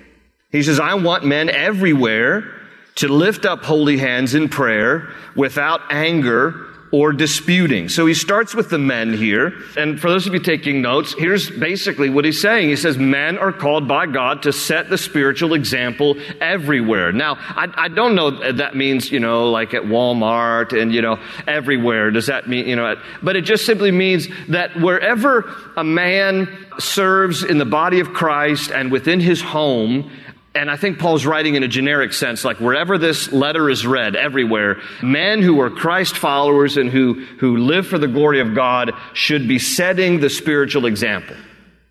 He 0.55 0.63
says, 0.63 0.79
I 0.79 0.93
want 0.93 1.25
men 1.25 1.49
everywhere 1.49 2.51
to 2.95 3.09
lift 3.09 3.45
up 3.45 3.63
holy 3.63 3.97
hands 3.97 4.35
in 4.35 4.47
prayer 4.47 5.13
without 5.35 5.81
anger 5.89 6.67
or 6.91 7.11
disputing. 7.11 7.89
So 7.89 8.05
he 8.05 8.13
starts 8.13 8.55
with 8.55 8.69
the 8.69 8.77
men 8.77 9.11
here. 9.11 9.51
And 9.75 9.99
for 9.99 10.09
those 10.09 10.27
of 10.27 10.33
you 10.33 10.39
taking 10.39 10.81
notes, 10.81 11.13
here's 11.17 11.49
basically 11.49 12.09
what 12.09 12.23
he's 12.23 12.39
saying. 12.39 12.69
He 12.69 12.77
says, 12.77 12.97
men 12.97 13.37
are 13.37 13.51
called 13.51 13.85
by 13.85 14.05
God 14.05 14.43
to 14.43 14.53
set 14.53 14.89
the 14.89 14.97
spiritual 14.97 15.55
example 15.55 16.15
everywhere. 16.39 17.11
Now, 17.11 17.35
I, 17.37 17.67
I 17.75 17.87
don't 17.89 18.15
know 18.15 18.53
that 18.53 18.77
means, 18.77 19.11
you 19.11 19.19
know, 19.19 19.51
like 19.51 19.73
at 19.73 19.81
Walmart 19.81 20.79
and, 20.79 20.93
you 20.93 21.01
know, 21.01 21.19
everywhere. 21.47 22.11
Does 22.11 22.27
that 22.27 22.47
mean, 22.47 22.65
you 22.65 22.77
know, 22.77 22.95
but 23.21 23.35
it 23.35 23.41
just 23.41 23.65
simply 23.65 23.91
means 23.91 24.29
that 24.47 24.79
wherever 24.79 25.53
a 25.75 25.83
man 25.83 26.47
serves 26.79 27.43
in 27.43 27.57
the 27.57 27.65
body 27.65 27.99
of 27.99 28.13
Christ 28.13 28.71
and 28.71 28.89
within 28.89 29.19
his 29.19 29.41
home, 29.41 30.11
and 30.55 30.71
I 30.71 30.77
think 30.77 30.99
Paul's 30.99 31.25
writing 31.25 31.55
in 31.55 31.63
a 31.63 31.67
generic 31.67 32.13
sense, 32.13 32.45
like 32.45 32.61
wherever 32.61 32.97
this 32.97 33.31
letter 33.33 33.69
is 33.69 33.85
read, 33.85 34.15
everywhere, 34.15 34.77
men 35.03 35.41
who 35.41 35.59
are 35.59 35.69
Christ 35.69 36.17
followers 36.17 36.77
and 36.77 36.89
who, 36.89 37.25
who 37.39 37.57
live 37.57 37.85
for 37.85 37.97
the 37.97 38.07
glory 38.07 38.39
of 38.39 38.55
God 38.55 38.93
should 39.13 39.49
be 39.49 39.59
setting 39.59 40.21
the 40.21 40.29
spiritual 40.29 40.85
example. 40.85 41.35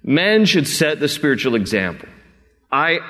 Men 0.02 0.46
should 0.46 0.66
set 0.66 0.98
the 0.98 1.08
spiritual 1.08 1.54
example. 1.54 2.08
I, 2.72 3.00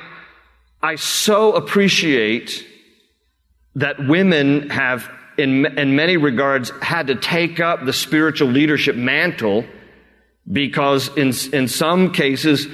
I 0.82 0.96
so 0.96 1.52
appreciate 1.52 2.66
that 3.76 4.04
women 4.06 4.70
have, 4.70 5.08
in, 5.38 5.66
in 5.78 5.94
many 5.94 6.16
regards, 6.16 6.70
had 6.82 7.06
to 7.06 7.14
take 7.14 7.60
up 7.60 7.84
the 7.84 7.92
spiritual 7.92 8.48
leadership 8.48 8.96
mantle 8.96 9.64
because 10.50 11.16
in, 11.16 11.32
in 11.52 11.68
some 11.68 12.12
cases, 12.12 12.66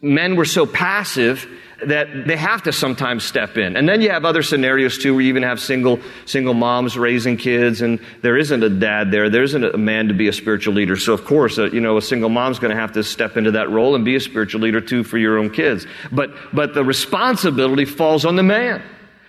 men 0.00 0.34
were 0.34 0.44
so 0.46 0.66
passive 0.66 1.46
that 1.86 2.26
they 2.26 2.36
have 2.36 2.62
to 2.62 2.72
sometimes 2.72 3.24
step 3.24 3.56
in. 3.56 3.76
And 3.76 3.88
then 3.88 4.00
you 4.00 4.10
have 4.10 4.24
other 4.24 4.42
scenarios 4.42 4.98
too 4.98 5.14
where 5.14 5.22
you 5.22 5.28
even 5.28 5.42
have 5.42 5.60
single, 5.60 6.00
single 6.26 6.54
moms 6.54 6.96
raising 6.96 7.36
kids 7.36 7.82
and 7.82 8.00
there 8.22 8.36
isn't 8.36 8.62
a 8.62 8.68
dad 8.68 9.10
there. 9.10 9.28
There 9.28 9.42
isn't 9.42 9.64
a 9.64 9.76
man 9.76 10.08
to 10.08 10.14
be 10.14 10.28
a 10.28 10.32
spiritual 10.32 10.74
leader. 10.74 10.96
So 10.96 11.12
of 11.12 11.24
course, 11.24 11.58
uh, 11.58 11.70
you 11.70 11.80
know, 11.80 11.96
a 11.96 12.02
single 12.02 12.28
mom's 12.28 12.58
going 12.58 12.74
to 12.74 12.80
have 12.80 12.92
to 12.92 13.04
step 13.04 13.36
into 13.36 13.52
that 13.52 13.70
role 13.70 13.94
and 13.94 14.04
be 14.04 14.16
a 14.16 14.20
spiritual 14.20 14.60
leader 14.60 14.80
too 14.80 15.04
for 15.04 15.18
your 15.18 15.38
own 15.38 15.50
kids. 15.50 15.86
But, 16.10 16.30
but 16.52 16.74
the 16.74 16.84
responsibility 16.84 17.84
falls 17.84 18.24
on 18.24 18.36
the 18.36 18.42
man 18.42 18.82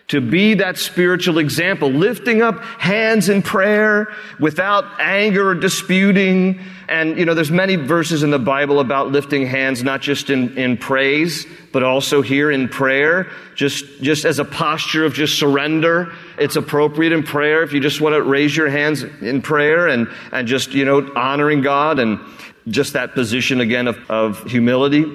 to 0.10 0.19
be 0.19 0.55
that 0.55 0.77
spiritual 0.77 1.38
example, 1.38 1.89
lifting 1.89 2.41
up 2.41 2.62
hands 2.62 3.29
in 3.29 3.41
prayer 3.41 4.13
without 4.39 4.86
anger 5.00 5.50
or 5.50 5.55
disputing. 5.55 6.60
And, 6.89 7.17
you 7.17 7.25
know, 7.25 7.33
there's 7.33 7.50
many 7.50 7.77
verses 7.77 8.22
in 8.22 8.29
the 8.29 8.39
Bible 8.39 8.79
about 8.79 9.12
lifting 9.12 9.48
hands, 9.48 9.81
not 9.81 10.01
just 10.01 10.29
in, 10.29 10.57
in 10.57 10.77
praise, 10.77 11.48
but 11.72 11.83
also 11.83 12.22
here 12.22 12.51
in 12.51 12.67
prayer, 12.67 13.31
just, 13.55 13.86
just 14.01 14.25
as 14.25 14.39
a 14.39 14.45
posture 14.45 15.05
of 15.05 15.13
just 15.13 15.39
surrender. 15.39 16.13
It's 16.38 16.57
appropriate 16.57 17.13
in 17.13 17.24
prayer 17.24 17.63
if 17.63 17.72
you 17.72 17.79
just 17.79 18.01
want 18.01 18.13
to 18.13 18.22
raise 18.22 18.55
your 18.55 18.69
hands 18.69 19.03
in 19.03 19.41
prayer 19.41 19.88
and, 19.88 20.10
and 20.31 20.48
just, 20.48 20.74
you 20.74 20.86
know, 20.86 21.12
honoring 21.15 21.62
God 21.62 22.00
and 22.00 22.19
just 22.67 22.93
that 22.93 23.13
position 23.13 23.62
again 23.62 23.88
of, 23.88 23.98
of 24.12 24.43
humility 24.43 25.05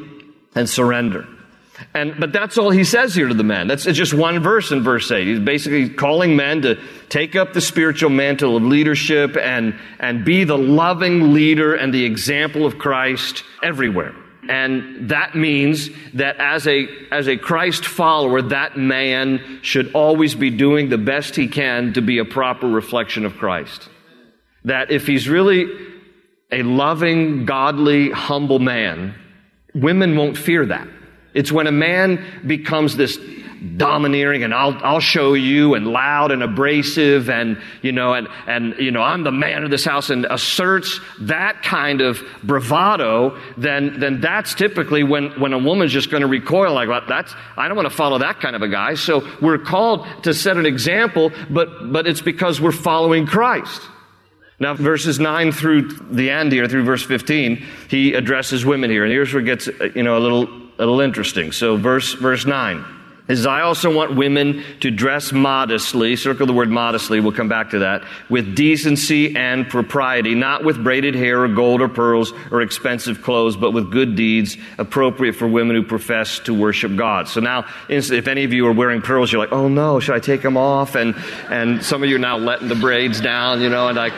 and 0.54 0.68
surrender. 0.68 1.28
And, 1.94 2.18
but 2.18 2.32
that's 2.32 2.58
all 2.58 2.70
he 2.70 2.84
says 2.84 3.14
here 3.14 3.28
to 3.28 3.34
the 3.34 3.44
men. 3.44 3.68
That's 3.68 3.84
just 3.84 4.12
one 4.12 4.40
verse 4.40 4.72
in 4.72 4.82
verse 4.82 5.10
8. 5.10 5.26
He's 5.26 5.40
basically 5.40 5.88
calling 5.88 6.36
men 6.36 6.62
to 6.62 6.78
take 7.08 7.36
up 7.36 7.52
the 7.52 7.60
spiritual 7.60 8.10
mantle 8.10 8.56
of 8.56 8.62
leadership 8.62 9.36
and, 9.36 9.78
and 9.98 10.24
be 10.24 10.44
the 10.44 10.58
loving 10.58 11.32
leader 11.32 11.74
and 11.74 11.92
the 11.94 12.04
example 12.04 12.66
of 12.66 12.78
Christ 12.78 13.44
everywhere. 13.62 14.14
And 14.48 15.10
that 15.10 15.34
means 15.34 15.90
that 16.14 16.36
as 16.38 16.66
a, 16.66 16.88
as 17.12 17.28
a 17.28 17.36
Christ 17.36 17.84
follower, 17.84 18.40
that 18.42 18.78
man 18.78 19.60
should 19.62 19.92
always 19.92 20.34
be 20.34 20.50
doing 20.50 20.88
the 20.88 20.98
best 20.98 21.36
he 21.36 21.48
can 21.48 21.92
to 21.92 22.00
be 22.00 22.18
a 22.18 22.24
proper 22.24 22.66
reflection 22.66 23.26
of 23.26 23.36
Christ. 23.36 23.88
That 24.64 24.90
if 24.90 25.06
he's 25.06 25.28
really 25.28 25.68
a 26.50 26.62
loving, 26.62 27.44
godly, 27.44 28.10
humble 28.10 28.58
man, 28.58 29.14
women 29.74 30.16
won't 30.16 30.38
fear 30.38 30.64
that. 30.66 30.88
It's 31.38 31.52
when 31.52 31.68
a 31.68 31.72
man 31.72 32.42
becomes 32.44 32.96
this 32.96 33.16
domineering 33.76 34.42
and 34.42 34.52
I'll, 34.52 34.76
I'll 34.84 34.98
show 34.98 35.34
you 35.34 35.74
and 35.74 35.86
loud 35.86 36.32
and 36.32 36.42
abrasive 36.42 37.30
and, 37.30 37.62
you 37.80 37.92
know, 37.92 38.14
and, 38.14 38.26
and, 38.48 38.74
you 38.80 38.90
know, 38.90 39.02
I'm 39.02 39.22
the 39.22 39.30
man 39.30 39.62
of 39.62 39.70
this 39.70 39.84
house 39.84 40.10
and 40.10 40.24
asserts 40.24 40.98
that 41.20 41.62
kind 41.62 42.00
of 42.00 42.20
bravado, 42.42 43.38
then, 43.56 44.00
then 44.00 44.20
that's 44.20 44.52
typically 44.52 45.04
when, 45.04 45.30
when 45.40 45.52
a 45.52 45.58
woman's 45.58 45.92
just 45.92 46.10
going 46.10 46.22
to 46.22 46.26
recoil 46.26 46.74
like, 46.74 46.88
well, 46.88 47.02
that's, 47.08 47.32
I 47.56 47.68
don't 47.68 47.76
want 47.76 47.88
to 47.88 47.94
follow 47.94 48.18
that 48.18 48.40
kind 48.40 48.56
of 48.56 48.62
a 48.62 48.68
guy. 48.68 48.94
So 48.94 49.24
we're 49.40 49.58
called 49.58 50.08
to 50.24 50.34
set 50.34 50.56
an 50.56 50.66
example, 50.66 51.30
but, 51.50 51.92
but 51.92 52.08
it's 52.08 52.20
because 52.20 52.60
we're 52.60 52.72
following 52.72 53.26
Christ. 53.26 53.80
Now, 54.58 54.74
verses 54.74 55.20
9 55.20 55.52
through 55.52 55.92
the 56.10 56.30
end 56.30 56.50
here, 56.50 56.66
through 56.66 56.82
verse 56.82 57.04
15, 57.04 57.64
he 57.88 58.14
addresses 58.14 58.66
women 58.66 58.90
here. 58.90 59.04
And 59.04 59.12
here's 59.12 59.32
where 59.32 59.40
it 59.40 59.46
gets, 59.46 59.68
you 59.94 60.02
know, 60.02 60.18
a 60.18 60.18
little 60.18 60.67
a 60.78 60.82
little 60.82 61.00
interesting. 61.00 61.52
So 61.52 61.76
verse, 61.76 62.14
verse 62.14 62.46
9. 62.46 62.84
is 63.28 63.46
I 63.46 63.62
also 63.62 63.94
want 63.94 64.16
women 64.16 64.62
to 64.80 64.90
dress 64.90 65.32
modestly, 65.32 66.16
circle 66.16 66.46
the 66.46 66.52
word 66.52 66.70
modestly, 66.70 67.20
we'll 67.20 67.32
come 67.32 67.48
back 67.48 67.70
to 67.70 67.80
that, 67.80 68.04
with 68.30 68.54
decency 68.54 69.36
and 69.36 69.68
propriety, 69.68 70.34
not 70.34 70.64
with 70.64 70.82
braided 70.82 71.14
hair 71.14 71.42
or 71.42 71.48
gold 71.48 71.82
or 71.82 71.88
pearls 71.88 72.32
or 72.50 72.62
expensive 72.62 73.22
clothes, 73.22 73.56
but 73.56 73.72
with 73.72 73.90
good 73.90 74.14
deeds 74.14 74.56
appropriate 74.78 75.34
for 75.34 75.46
women 75.46 75.76
who 75.76 75.82
profess 75.82 76.38
to 76.40 76.54
worship 76.54 76.94
God. 76.96 77.28
So 77.28 77.40
now, 77.40 77.66
if 77.88 78.28
any 78.28 78.44
of 78.44 78.52
you 78.52 78.66
are 78.66 78.72
wearing 78.72 79.02
pearls, 79.02 79.30
you're 79.32 79.42
like, 79.42 79.52
oh 79.52 79.68
no, 79.68 80.00
should 80.00 80.14
I 80.14 80.20
take 80.20 80.42
them 80.42 80.56
off? 80.56 80.94
And, 80.94 81.14
and 81.50 81.84
some 81.84 82.02
of 82.02 82.08
you 82.08 82.16
are 82.16 82.20
now 82.20 82.38
letting 82.38 82.68
the 82.68 82.76
braids 82.76 83.20
down, 83.20 83.60
you 83.60 83.68
know, 83.68 83.88
and 83.88 83.96
like, 83.96 84.14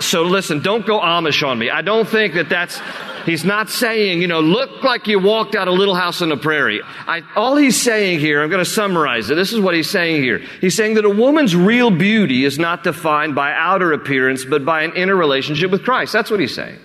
so 0.00 0.22
listen, 0.22 0.60
don't 0.60 0.86
go 0.86 1.00
Amish 1.00 1.46
on 1.46 1.58
me. 1.58 1.70
I 1.70 1.82
don't 1.82 2.08
think 2.08 2.34
that 2.34 2.48
that's, 2.48 2.80
He's 3.24 3.44
not 3.44 3.70
saying, 3.70 4.20
you 4.20 4.28
know, 4.28 4.40
look 4.40 4.82
like 4.82 5.06
you 5.06 5.18
walked 5.18 5.54
out 5.54 5.68
a 5.68 5.72
little 5.72 5.94
house 5.94 6.20
on 6.20 6.28
the 6.28 6.36
prairie. 6.36 6.80
I, 6.84 7.22
all 7.36 7.56
he's 7.56 7.80
saying 7.80 8.20
here, 8.20 8.42
I'm 8.42 8.50
going 8.50 8.64
to 8.64 8.70
summarize 8.70 9.30
it. 9.30 9.34
This 9.34 9.52
is 9.52 9.60
what 9.60 9.74
he's 9.74 9.90
saying 9.90 10.22
here. 10.22 10.40
He's 10.60 10.76
saying 10.76 10.94
that 10.94 11.04
a 11.04 11.10
woman's 11.10 11.56
real 11.56 11.90
beauty 11.90 12.44
is 12.44 12.58
not 12.58 12.84
defined 12.84 13.34
by 13.34 13.52
outer 13.52 13.92
appearance, 13.92 14.44
but 14.44 14.64
by 14.64 14.82
an 14.82 14.94
inner 14.94 15.16
relationship 15.16 15.70
with 15.70 15.84
Christ. 15.84 16.12
That's 16.12 16.30
what 16.30 16.40
he's 16.40 16.54
saying. 16.54 16.78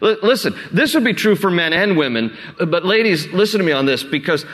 L- 0.00 0.18
listen, 0.22 0.54
this 0.72 0.94
would 0.94 1.04
be 1.04 1.14
true 1.14 1.34
for 1.34 1.50
men 1.50 1.72
and 1.72 1.96
women, 1.96 2.36
but 2.58 2.84
ladies, 2.84 3.26
listen 3.28 3.58
to 3.58 3.66
me 3.66 3.72
on 3.72 3.86
this 3.86 4.04
because 4.04 4.44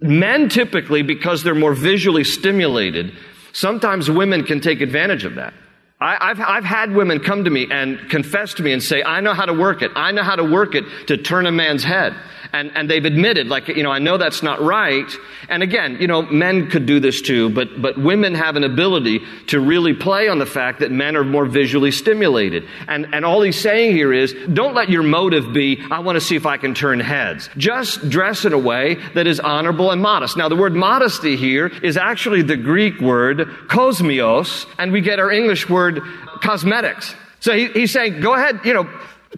men 0.00 0.48
typically, 0.48 1.02
because 1.02 1.42
they're 1.42 1.54
more 1.54 1.74
visually 1.74 2.24
stimulated, 2.24 3.12
sometimes 3.52 4.10
women 4.10 4.44
can 4.44 4.60
take 4.60 4.80
advantage 4.80 5.24
of 5.24 5.36
that. 5.36 5.54
I, 6.02 6.28
have 6.28 6.40
I've 6.40 6.64
had 6.64 6.92
women 6.92 7.20
come 7.20 7.44
to 7.44 7.50
me 7.50 7.68
and 7.70 7.98
confess 8.10 8.54
to 8.54 8.62
me 8.62 8.72
and 8.72 8.82
say, 8.82 9.02
I 9.02 9.20
know 9.20 9.34
how 9.34 9.46
to 9.46 9.52
work 9.52 9.82
it. 9.82 9.92
I 9.94 10.12
know 10.12 10.22
how 10.22 10.36
to 10.36 10.44
work 10.44 10.74
it 10.74 10.84
to 11.06 11.16
turn 11.16 11.46
a 11.46 11.52
man's 11.52 11.84
head 11.84 12.14
and, 12.52 12.70
and 12.74 12.90
they've 12.90 13.04
admitted, 13.04 13.46
like, 13.46 13.68
you 13.68 13.82
know, 13.82 13.90
I 13.90 13.98
know 13.98 14.18
that's 14.18 14.42
not 14.42 14.60
right. 14.60 15.10
And 15.48 15.62
again, 15.62 15.98
you 16.00 16.06
know, 16.06 16.22
men 16.22 16.68
could 16.70 16.86
do 16.86 17.00
this 17.00 17.22
too, 17.22 17.50
but, 17.50 17.80
but 17.80 17.98
women 17.98 18.34
have 18.34 18.56
an 18.56 18.64
ability 18.64 19.20
to 19.48 19.60
really 19.60 19.94
play 19.94 20.28
on 20.28 20.38
the 20.38 20.46
fact 20.46 20.80
that 20.80 20.90
men 20.90 21.16
are 21.16 21.24
more 21.24 21.46
visually 21.46 21.90
stimulated. 21.90 22.64
And, 22.88 23.14
and 23.14 23.24
all 23.24 23.42
he's 23.42 23.58
saying 23.58 23.96
here 23.96 24.12
is, 24.12 24.34
don't 24.52 24.74
let 24.74 24.90
your 24.90 25.02
motive 25.02 25.52
be, 25.52 25.82
I 25.90 26.00
want 26.00 26.16
to 26.16 26.20
see 26.20 26.36
if 26.36 26.46
I 26.46 26.56
can 26.56 26.74
turn 26.74 27.00
heads. 27.00 27.48
Just 27.56 28.08
dress 28.10 28.44
in 28.44 28.52
a 28.52 28.58
way 28.58 28.96
that 29.14 29.26
is 29.26 29.40
honorable 29.40 29.90
and 29.90 30.02
modest. 30.02 30.36
Now, 30.36 30.48
the 30.48 30.56
word 30.56 30.74
modesty 30.74 31.36
here 31.36 31.66
is 31.66 31.96
actually 31.96 32.42
the 32.42 32.56
Greek 32.56 33.00
word 33.00 33.38
kosmios, 33.68 34.66
and 34.78 34.92
we 34.92 35.00
get 35.00 35.18
our 35.18 35.30
English 35.30 35.68
word 35.68 36.02
cosmetics. 36.42 37.14
So 37.40 37.56
he, 37.56 37.68
he's 37.68 37.92
saying, 37.92 38.20
go 38.20 38.34
ahead, 38.34 38.60
you 38.64 38.72
know, 38.72 38.88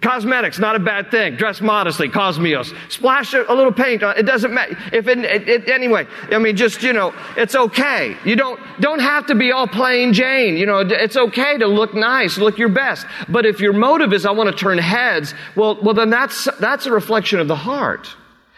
Cosmetics, 0.00 0.58
not 0.58 0.74
a 0.74 0.80
bad 0.80 1.10
thing. 1.10 1.36
Dress 1.36 1.60
modestly, 1.60 2.08
kosmios. 2.08 2.74
Splash 2.90 3.32
a, 3.32 3.50
a 3.50 3.54
little 3.54 3.72
paint 3.72 4.02
on 4.02 4.18
it. 4.18 4.24
doesn't 4.24 4.52
matter. 4.52 4.76
If 4.92 5.06
it, 5.06 5.18
it, 5.18 5.48
it, 5.48 5.68
anyway, 5.68 6.06
I 6.30 6.38
mean, 6.38 6.56
just, 6.56 6.82
you 6.82 6.92
know, 6.92 7.14
it's 7.36 7.54
okay. 7.54 8.16
You 8.24 8.34
don't, 8.34 8.60
don't 8.80 8.98
have 8.98 9.26
to 9.26 9.36
be 9.36 9.52
all 9.52 9.68
plain 9.68 10.12
Jane. 10.12 10.56
You 10.56 10.66
know, 10.66 10.80
it's 10.80 11.16
okay 11.16 11.58
to 11.58 11.68
look 11.68 11.94
nice, 11.94 12.38
look 12.38 12.58
your 12.58 12.70
best. 12.70 13.06
But 13.28 13.46
if 13.46 13.60
your 13.60 13.72
motive 13.72 14.12
is, 14.12 14.26
I 14.26 14.32
want 14.32 14.50
to 14.50 14.56
turn 14.56 14.78
heads, 14.78 15.32
well, 15.54 15.78
well, 15.80 15.94
then 15.94 16.10
that's, 16.10 16.48
that's 16.58 16.86
a 16.86 16.92
reflection 16.92 17.38
of 17.38 17.46
the 17.46 17.56
heart. 17.56 18.08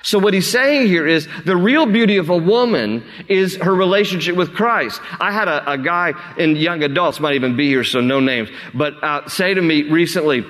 So 0.02 0.18
what 0.18 0.32
he's 0.32 0.48
saying 0.48 0.86
here 0.86 1.06
is 1.06 1.28
the 1.44 1.56
real 1.56 1.84
beauty 1.84 2.16
of 2.16 2.30
a 2.30 2.36
woman 2.36 3.04
is 3.28 3.56
her 3.56 3.74
relationship 3.74 4.36
with 4.36 4.54
Christ. 4.54 5.00
I 5.20 5.32
had 5.32 5.48
a, 5.48 5.72
a 5.72 5.76
guy 5.76 6.14
in 6.38 6.54
young 6.56 6.82
adults, 6.84 7.18
might 7.18 7.34
even 7.34 7.56
be 7.56 7.66
here, 7.66 7.82
so 7.82 8.00
no 8.00 8.20
names, 8.20 8.48
but 8.72 9.02
uh, 9.02 9.28
say 9.28 9.52
to 9.52 9.60
me 9.60 9.82
recently, 9.82 10.46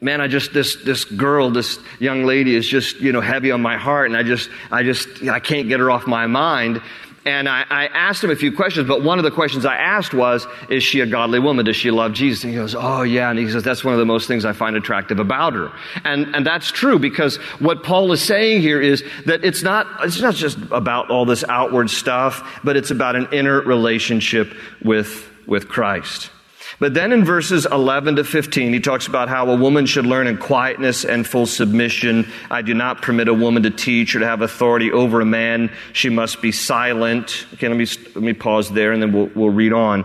man, 0.00 0.20
I 0.20 0.28
just, 0.28 0.52
this, 0.52 0.76
this 0.84 1.04
girl, 1.04 1.50
this 1.50 1.78
young 1.98 2.24
lady 2.24 2.54
is 2.54 2.68
just, 2.68 3.00
you 3.00 3.12
know, 3.12 3.20
heavy 3.20 3.50
on 3.50 3.62
my 3.62 3.76
heart. 3.76 4.08
And 4.08 4.16
I 4.16 4.22
just, 4.22 4.50
I 4.70 4.82
just, 4.82 5.22
I 5.24 5.40
can't 5.40 5.68
get 5.68 5.80
her 5.80 5.90
off 5.90 6.06
my 6.06 6.26
mind. 6.26 6.82
And 7.24 7.48
I, 7.48 7.64
I, 7.68 7.86
asked 7.88 8.22
him 8.22 8.30
a 8.30 8.36
few 8.36 8.52
questions, 8.52 8.86
but 8.86 9.02
one 9.02 9.18
of 9.18 9.24
the 9.24 9.32
questions 9.32 9.66
I 9.66 9.74
asked 9.74 10.14
was, 10.14 10.46
is 10.70 10.84
she 10.84 11.00
a 11.00 11.06
godly 11.06 11.40
woman? 11.40 11.64
Does 11.64 11.74
she 11.74 11.90
love 11.90 12.12
Jesus? 12.12 12.44
And 12.44 12.52
he 12.52 12.56
goes, 12.56 12.76
oh 12.76 13.02
yeah. 13.02 13.30
And 13.30 13.36
he 13.36 13.50
says, 13.50 13.64
that's 13.64 13.82
one 13.82 13.94
of 13.94 13.98
the 13.98 14.06
most 14.06 14.28
things 14.28 14.44
I 14.44 14.52
find 14.52 14.76
attractive 14.76 15.18
about 15.18 15.54
her. 15.54 15.72
And, 16.04 16.36
and 16.36 16.46
that's 16.46 16.70
true 16.70 17.00
because 17.00 17.38
what 17.58 17.82
Paul 17.82 18.12
is 18.12 18.22
saying 18.22 18.60
here 18.60 18.80
is 18.80 19.02
that 19.24 19.44
it's 19.44 19.64
not, 19.64 19.88
it's 20.04 20.20
not 20.20 20.36
just 20.36 20.56
about 20.70 21.10
all 21.10 21.24
this 21.24 21.42
outward 21.48 21.90
stuff, 21.90 22.60
but 22.62 22.76
it's 22.76 22.92
about 22.92 23.16
an 23.16 23.26
inner 23.32 23.60
relationship 23.60 24.54
with, 24.84 25.28
with 25.48 25.68
Christ. 25.68 26.30
But 26.78 26.92
then 26.92 27.12
in 27.12 27.24
verses 27.24 27.64
11 27.64 28.16
to 28.16 28.24
15, 28.24 28.72
he 28.72 28.80
talks 28.80 29.06
about 29.06 29.28
how 29.28 29.50
a 29.50 29.56
woman 29.56 29.86
should 29.86 30.04
learn 30.04 30.26
in 30.26 30.36
quietness 30.36 31.04
and 31.04 31.26
full 31.26 31.46
submission. 31.46 32.30
I 32.50 32.60
do 32.60 32.74
not 32.74 33.00
permit 33.00 33.28
a 33.28 33.34
woman 33.34 33.62
to 33.62 33.70
teach 33.70 34.14
or 34.14 34.20
to 34.20 34.26
have 34.26 34.42
authority 34.42 34.92
over 34.92 35.22
a 35.22 35.24
man. 35.24 35.70
She 35.94 36.10
must 36.10 36.42
be 36.42 36.52
silent. 36.52 37.46
Okay, 37.54 37.68
let 37.68 37.76
me, 37.76 37.86
let 38.14 38.22
me 38.22 38.34
pause 38.34 38.70
there 38.70 38.92
and 38.92 39.00
then 39.00 39.12
we'll, 39.12 39.30
we'll 39.34 39.50
read 39.50 39.72
on. 39.72 40.04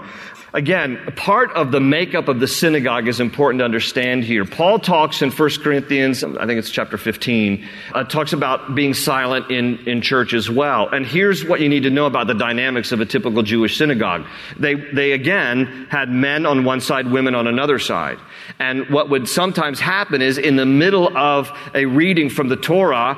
Again, 0.53 0.99
part 1.15 1.51
of 1.53 1.71
the 1.71 1.79
makeup 1.79 2.27
of 2.27 2.41
the 2.41 2.47
synagogue 2.47 3.07
is 3.07 3.21
important 3.21 3.59
to 3.59 3.65
understand 3.65 4.25
here. 4.25 4.43
Paul 4.43 4.79
talks 4.79 5.21
in 5.21 5.31
1 5.31 5.49
Corinthians, 5.63 6.25
I 6.25 6.45
think 6.45 6.59
it's 6.59 6.69
chapter 6.69 6.97
15, 6.97 7.65
uh, 7.93 8.03
talks 8.03 8.33
about 8.33 8.75
being 8.75 8.93
silent 8.93 9.49
in, 9.49 9.77
in 9.87 10.01
church 10.01 10.33
as 10.33 10.49
well. 10.49 10.89
And 10.89 11.05
here's 11.05 11.45
what 11.45 11.61
you 11.61 11.69
need 11.69 11.83
to 11.83 11.89
know 11.89 12.05
about 12.05 12.27
the 12.27 12.33
dynamics 12.33 12.91
of 12.91 12.99
a 12.99 13.05
typical 13.05 13.43
Jewish 13.43 13.77
synagogue. 13.77 14.25
They, 14.59 14.75
they 14.75 15.13
again 15.13 15.87
had 15.89 16.09
men 16.09 16.45
on 16.45 16.65
one 16.65 16.81
side, 16.81 17.09
women 17.09 17.33
on 17.33 17.47
another 17.47 17.79
side. 17.79 18.19
And 18.59 18.89
what 18.89 19.09
would 19.09 19.29
sometimes 19.29 19.79
happen 19.79 20.21
is 20.21 20.37
in 20.37 20.57
the 20.57 20.65
middle 20.65 21.15
of 21.15 21.49
a 21.73 21.85
reading 21.85 22.29
from 22.29 22.49
the 22.49 22.57
Torah, 22.57 23.17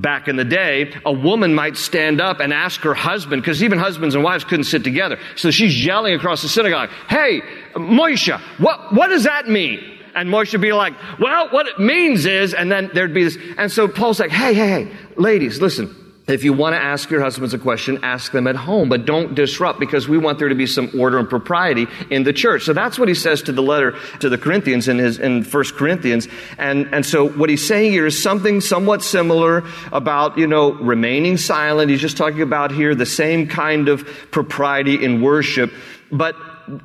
back 0.00 0.28
in 0.28 0.36
the 0.36 0.44
day, 0.44 0.94
a 1.04 1.12
woman 1.12 1.54
might 1.54 1.76
stand 1.76 2.20
up 2.20 2.40
and 2.40 2.52
ask 2.52 2.80
her 2.82 2.94
husband, 2.94 3.42
because 3.42 3.62
even 3.62 3.78
husbands 3.78 4.14
and 4.14 4.24
wives 4.24 4.44
couldn't 4.44 4.64
sit 4.64 4.84
together. 4.84 5.18
So 5.36 5.50
she's 5.50 5.84
yelling 5.84 6.14
across 6.14 6.42
the 6.42 6.48
synagogue, 6.48 6.90
Hey, 7.08 7.42
Moshe, 7.74 8.38
what, 8.58 8.92
what 8.92 9.08
does 9.08 9.24
that 9.24 9.48
mean? 9.48 9.82
And 10.14 10.28
Moshe 10.28 10.52
would 10.52 10.60
be 10.60 10.72
like, 10.72 10.94
Well, 11.18 11.48
what 11.50 11.66
it 11.66 11.78
means 11.78 12.26
is, 12.26 12.54
and 12.54 12.70
then 12.70 12.90
there'd 12.94 13.14
be 13.14 13.24
this. 13.24 13.38
And 13.56 13.70
so 13.70 13.88
Paul's 13.88 14.20
like, 14.20 14.30
Hey, 14.30 14.54
hey, 14.54 14.84
hey, 14.84 14.92
ladies, 15.16 15.60
listen. 15.60 16.03
If 16.26 16.42
you 16.42 16.54
want 16.54 16.74
to 16.74 16.80
ask 16.80 17.10
your 17.10 17.20
husbands 17.20 17.52
a 17.52 17.58
question, 17.58 18.02
ask 18.02 18.32
them 18.32 18.46
at 18.46 18.56
home, 18.56 18.88
but 18.88 19.04
don't 19.04 19.34
disrupt 19.34 19.78
because 19.78 20.08
we 20.08 20.16
want 20.16 20.38
there 20.38 20.48
to 20.48 20.54
be 20.54 20.66
some 20.66 20.90
order 20.98 21.18
and 21.18 21.28
propriety 21.28 21.86
in 22.08 22.22
the 22.22 22.32
church. 22.32 22.64
So 22.64 22.72
that's 22.72 22.98
what 22.98 23.08
he 23.08 23.14
says 23.14 23.42
to 23.42 23.52
the 23.52 23.62
letter 23.62 23.94
to 24.20 24.30
the 24.30 24.38
Corinthians 24.38 24.88
in 24.88 24.96
his, 24.96 25.18
in 25.18 25.44
1 25.44 25.64
Corinthians. 25.74 26.26
And, 26.56 26.88
and 26.94 27.04
so 27.04 27.28
what 27.28 27.50
he's 27.50 27.66
saying 27.66 27.92
here 27.92 28.06
is 28.06 28.20
something 28.22 28.62
somewhat 28.62 29.02
similar 29.02 29.64
about, 29.92 30.38
you 30.38 30.46
know, 30.46 30.72
remaining 30.72 31.36
silent. 31.36 31.90
He's 31.90 32.00
just 32.00 32.16
talking 32.16 32.40
about 32.40 32.72
here 32.72 32.94
the 32.94 33.04
same 33.04 33.46
kind 33.46 33.88
of 33.88 34.06
propriety 34.30 35.04
in 35.04 35.20
worship. 35.20 35.74
But 36.10 36.36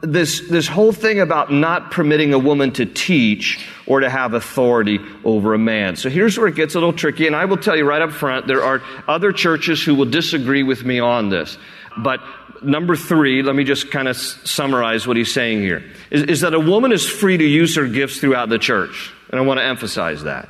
this, 0.01 0.49
this 0.49 0.67
whole 0.67 0.91
thing 0.91 1.21
about 1.21 1.51
not 1.51 1.91
permitting 1.91 2.33
a 2.33 2.39
woman 2.39 2.71
to 2.73 2.85
teach 2.85 3.65
or 3.89 3.99
to 3.99 4.09
have 4.09 4.33
authority 4.33 4.99
over 5.25 5.53
a 5.53 5.57
man. 5.57 5.97
So 5.97 6.09
here's 6.09 6.37
where 6.37 6.47
it 6.47 6.55
gets 6.55 6.75
a 6.75 6.79
little 6.79 6.93
tricky, 6.93 7.27
and 7.27 7.35
I 7.35 7.43
will 7.45 7.57
tell 7.57 7.75
you 7.75 7.83
right 7.83 8.01
up 8.01 8.11
front, 8.11 8.47
there 8.47 8.63
are 8.63 8.81
other 9.07 9.33
churches 9.33 9.83
who 9.83 9.95
will 9.95 10.05
disagree 10.05 10.63
with 10.63 10.85
me 10.85 10.99
on 10.99 11.29
this. 11.29 11.57
But 11.97 12.21
number 12.63 12.95
three, 12.95 13.41
let 13.41 13.55
me 13.55 13.63
just 13.63 13.91
kind 13.91 14.07
of 14.07 14.15
summarize 14.15 15.07
what 15.07 15.17
he's 15.17 15.33
saying 15.33 15.61
here, 15.61 15.83
is, 16.11 16.23
is 16.23 16.41
that 16.41 16.53
a 16.53 16.59
woman 16.59 16.91
is 16.91 17.09
free 17.09 17.37
to 17.37 17.43
use 17.43 17.75
her 17.75 17.87
gifts 17.87 18.19
throughout 18.19 18.49
the 18.49 18.59
church. 18.59 19.11
And 19.31 19.39
I 19.39 19.43
want 19.43 19.59
to 19.59 19.65
emphasize 19.65 20.23
that. 20.23 20.47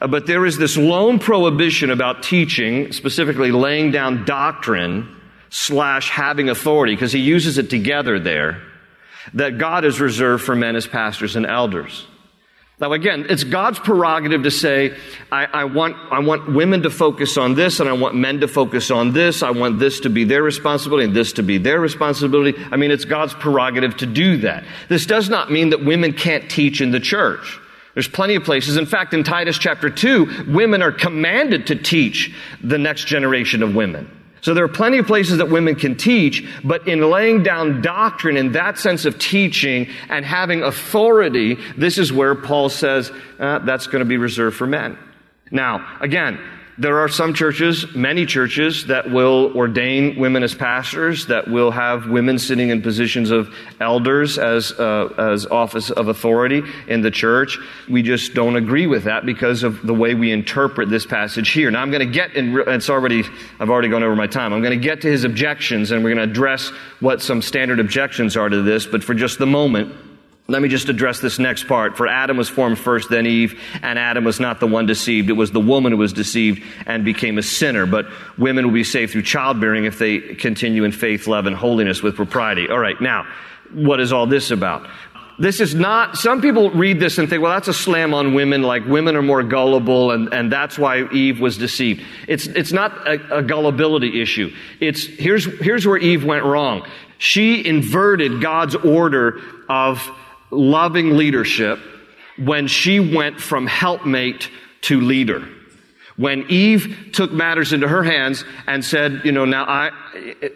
Uh, 0.00 0.06
but 0.06 0.26
there 0.26 0.44
is 0.44 0.58
this 0.58 0.76
lone 0.76 1.18
prohibition 1.18 1.90
about 1.90 2.22
teaching, 2.22 2.92
specifically 2.92 3.50
laying 3.50 3.90
down 3.90 4.24
doctrine, 4.24 5.08
slash 5.48 6.10
having 6.10 6.50
authority, 6.50 6.94
because 6.94 7.12
he 7.12 7.20
uses 7.20 7.58
it 7.58 7.70
together 7.70 8.18
there, 8.18 8.60
that 9.32 9.56
God 9.56 9.84
has 9.84 10.00
reserved 10.00 10.44
for 10.44 10.54
men 10.54 10.76
as 10.76 10.86
pastors 10.86 11.36
and 11.36 11.46
elders. 11.46 12.06
Now, 12.80 12.92
again, 12.92 13.26
it's 13.28 13.44
God's 13.44 13.78
prerogative 13.78 14.42
to 14.42 14.50
say, 14.50 14.96
I, 15.30 15.44
I, 15.44 15.64
want, 15.64 15.96
I 16.10 16.18
want 16.18 16.52
women 16.52 16.82
to 16.82 16.90
focus 16.90 17.36
on 17.36 17.54
this 17.54 17.78
and 17.78 17.88
I 17.88 17.92
want 17.92 18.16
men 18.16 18.40
to 18.40 18.48
focus 18.48 18.90
on 18.90 19.12
this. 19.12 19.44
I 19.44 19.50
want 19.50 19.78
this 19.78 20.00
to 20.00 20.10
be 20.10 20.24
their 20.24 20.42
responsibility 20.42 21.04
and 21.04 21.14
this 21.14 21.34
to 21.34 21.44
be 21.44 21.58
their 21.58 21.78
responsibility. 21.78 22.60
I 22.72 22.76
mean, 22.76 22.90
it's 22.90 23.04
God's 23.04 23.32
prerogative 23.32 23.96
to 23.98 24.06
do 24.06 24.38
that. 24.38 24.64
This 24.88 25.06
does 25.06 25.30
not 25.30 25.52
mean 25.52 25.70
that 25.70 25.84
women 25.84 26.14
can't 26.14 26.50
teach 26.50 26.80
in 26.80 26.90
the 26.90 26.98
church. 26.98 27.60
There's 27.94 28.08
plenty 28.08 28.34
of 28.34 28.42
places. 28.42 28.76
In 28.76 28.86
fact, 28.86 29.14
in 29.14 29.22
Titus 29.22 29.56
chapter 29.56 29.88
2, 29.88 30.46
women 30.48 30.82
are 30.82 30.90
commanded 30.90 31.68
to 31.68 31.76
teach 31.76 32.34
the 32.60 32.78
next 32.78 33.06
generation 33.06 33.62
of 33.62 33.76
women. 33.76 34.10
So 34.44 34.52
there 34.52 34.62
are 34.62 34.68
plenty 34.68 34.98
of 34.98 35.06
places 35.06 35.38
that 35.38 35.48
women 35.48 35.74
can 35.74 35.96
teach, 35.96 36.46
but 36.62 36.86
in 36.86 37.00
laying 37.00 37.42
down 37.42 37.80
doctrine 37.80 38.36
in 38.36 38.52
that 38.52 38.78
sense 38.78 39.06
of 39.06 39.18
teaching 39.18 39.88
and 40.10 40.22
having 40.22 40.62
authority, 40.62 41.56
this 41.78 41.96
is 41.96 42.12
where 42.12 42.34
Paul 42.34 42.68
says 42.68 43.10
uh, 43.38 43.60
that's 43.60 43.86
going 43.86 44.00
to 44.00 44.04
be 44.04 44.18
reserved 44.18 44.54
for 44.54 44.66
men. 44.66 44.98
Now, 45.50 45.96
again, 45.98 46.38
there 46.76 46.98
are 46.98 47.08
some 47.08 47.34
churches, 47.34 47.94
many 47.94 48.26
churches, 48.26 48.86
that 48.86 49.08
will 49.08 49.52
ordain 49.56 50.18
women 50.18 50.42
as 50.42 50.54
pastors, 50.54 51.26
that 51.26 51.46
will 51.46 51.70
have 51.70 52.08
women 52.08 52.38
sitting 52.38 52.70
in 52.70 52.82
positions 52.82 53.30
of 53.30 53.54
elders 53.80 54.38
as, 54.38 54.72
uh, 54.72 55.06
as 55.16 55.46
office 55.46 55.90
of 55.90 56.08
authority 56.08 56.62
in 56.88 57.00
the 57.00 57.10
church. 57.10 57.58
We 57.88 58.02
just 58.02 58.34
don't 58.34 58.56
agree 58.56 58.88
with 58.88 59.04
that 59.04 59.24
because 59.24 59.62
of 59.62 59.86
the 59.86 59.94
way 59.94 60.14
we 60.14 60.32
interpret 60.32 60.90
this 60.90 61.06
passage 61.06 61.50
here. 61.50 61.70
Now 61.70 61.80
I'm 61.80 61.92
going 61.92 62.06
to 62.06 62.12
get 62.12 62.34
in, 62.34 62.56
it's 62.66 62.90
already, 62.90 63.22
I've 63.60 63.70
already 63.70 63.88
gone 63.88 64.02
over 64.02 64.16
my 64.16 64.26
time. 64.26 64.52
I'm 64.52 64.62
going 64.62 64.78
to 64.78 64.84
get 64.84 65.00
to 65.02 65.08
his 65.08 65.22
objections 65.22 65.92
and 65.92 66.02
we're 66.02 66.14
going 66.14 66.26
to 66.26 66.32
address 66.32 66.70
what 66.98 67.22
some 67.22 67.40
standard 67.40 67.78
objections 67.78 68.36
are 68.36 68.48
to 68.48 68.62
this, 68.62 68.84
but 68.84 69.04
for 69.04 69.14
just 69.14 69.38
the 69.38 69.46
moment, 69.46 69.94
let 70.46 70.60
me 70.60 70.68
just 70.68 70.90
address 70.90 71.20
this 71.20 71.38
next 71.38 71.66
part. 71.66 71.96
For 71.96 72.06
Adam 72.06 72.36
was 72.36 72.50
formed 72.50 72.78
first, 72.78 73.08
then 73.08 73.26
Eve, 73.26 73.58
and 73.82 73.98
Adam 73.98 74.24
was 74.24 74.40
not 74.40 74.60
the 74.60 74.66
one 74.66 74.84
deceived. 74.84 75.30
It 75.30 75.34
was 75.34 75.52
the 75.52 75.60
woman 75.60 75.92
who 75.92 75.98
was 75.98 76.12
deceived 76.12 76.62
and 76.86 77.02
became 77.02 77.38
a 77.38 77.42
sinner. 77.42 77.86
But 77.86 78.06
women 78.36 78.66
will 78.66 78.74
be 78.74 78.84
saved 78.84 79.12
through 79.12 79.22
childbearing 79.22 79.86
if 79.86 79.98
they 79.98 80.18
continue 80.18 80.84
in 80.84 80.92
faith, 80.92 81.26
love, 81.26 81.46
and 81.46 81.56
holiness 81.56 82.02
with 82.02 82.14
propriety. 82.14 82.68
All 82.68 82.78
right, 82.78 83.00
now, 83.00 83.26
what 83.72 84.00
is 84.00 84.12
all 84.12 84.26
this 84.26 84.50
about? 84.50 84.86
This 85.38 85.60
is 85.60 85.74
not, 85.74 86.16
some 86.16 86.42
people 86.42 86.70
read 86.70 87.00
this 87.00 87.16
and 87.18 87.28
think, 87.28 87.42
well, 87.42 87.52
that's 87.52 87.66
a 87.66 87.74
slam 87.74 88.12
on 88.14 88.34
women, 88.34 88.62
like 88.62 88.84
women 88.86 89.16
are 89.16 89.22
more 89.22 89.42
gullible, 89.42 90.12
and, 90.12 90.32
and 90.32 90.52
that's 90.52 90.78
why 90.78 91.08
Eve 91.10 91.40
was 91.40 91.56
deceived. 91.58 92.04
It's, 92.28 92.46
it's 92.46 92.70
not 92.70 93.08
a, 93.08 93.38
a 93.38 93.42
gullibility 93.42 94.20
issue. 94.22 94.54
It's, 94.78 95.06
here's, 95.06 95.46
here's 95.60 95.86
where 95.86 95.96
Eve 95.96 96.24
went 96.24 96.44
wrong. 96.44 96.86
She 97.18 97.66
inverted 97.66 98.42
God's 98.42 98.76
order 98.76 99.40
of 99.68 100.08
loving 100.50 101.16
leadership 101.16 101.78
when 102.38 102.66
she 102.66 103.00
went 103.00 103.40
from 103.40 103.66
helpmate 103.66 104.50
to 104.82 105.00
leader. 105.00 105.48
When 106.16 106.48
Eve 106.48 107.10
took 107.12 107.32
matters 107.32 107.72
into 107.72 107.88
her 107.88 108.04
hands 108.04 108.44
and 108.66 108.84
said, 108.84 109.22
you 109.24 109.32
know, 109.32 109.44
now 109.44 109.64
I, 109.64 109.90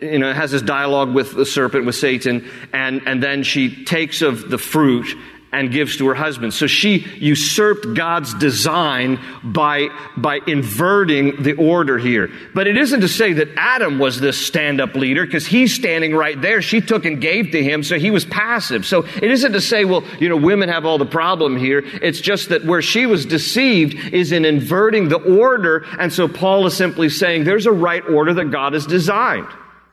you 0.01 0.19
know, 0.19 0.33
has 0.33 0.53
this 0.53 0.63
dialogue 0.63 1.13
with 1.13 1.35
the 1.35 1.45
serpent, 1.45 1.85
with 1.85 1.97
Satan, 1.97 2.49
and, 2.73 3.03
and 3.07 3.21
then 3.21 3.43
she 3.43 3.85
takes 3.85 4.23
of 4.23 4.51
the 4.51 4.59
fruit 4.59 5.17
and 5.53 5.71
gives 5.73 5.97
to 5.97 6.07
her 6.09 6.15
husband. 6.15 6.53
So 6.53 6.67
she 6.67 7.07
usurped 7.19 7.95
God's 7.95 8.35
design 8.35 9.19
by, 9.43 9.89
by 10.17 10.41
inverting 10.47 11.43
the 11.43 11.55
order 11.55 11.99
here. 11.99 12.31
But 12.55 12.67
it 12.67 12.77
isn't 12.77 13.01
to 13.01 13.09
say 13.09 13.33
that 13.35 13.49
Adam 13.57 13.99
was 13.99 14.21
this 14.21 14.39
stand-up 14.39 14.95
leader 14.95 15.25
because 15.25 15.47
he's 15.47 15.75
standing 15.75 16.15
right 16.15 16.41
there. 16.41 16.61
She 16.61 16.81
took 16.81 17.07
and 17.07 17.21
gave 17.21 17.53
to 17.53 17.65
him, 17.65 17.83
so 17.83 17.99
he 17.99 18.11
was 18.11 18.27
passive. 18.27 18.85
So 18.85 19.05
it 19.05 19.31
isn't 19.31 19.53
to 19.53 19.61
say, 19.61 19.85
well, 19.85 20.05
you 20.21 20.29
know, 20.29 20.37
women 20.37 20.69
have 20.69 20.85
all 20.85 20.99
the 20.99 21.07
problem 21.07 21.57
here. 21.57 21.83
It's 21.85 22.21
just 22.21 22.51
that 22.51 22.65
where 22.65 22.83
she 22.83 23.07
was 23.07 23.25
deceived 23.25 24.13
is 24.13 24.33
in 24.33 24.45
inverting 24.45 25.09
the 25.09 25.19
order. 25.19 25.87
And 25.99 26.13
so 26.13 26.29
Paul 26.29 26.67
is 26.67 26.77
simply 26.77 27.09
saying 27.09 27.45
there's 27.45 27.67
a 27.67 27.73
right 27.73 28.07
order 28.07 28.35
that 28.35 28.51
God 28.51 28.75
has 28.75 28.85
designed. 28.85 29.49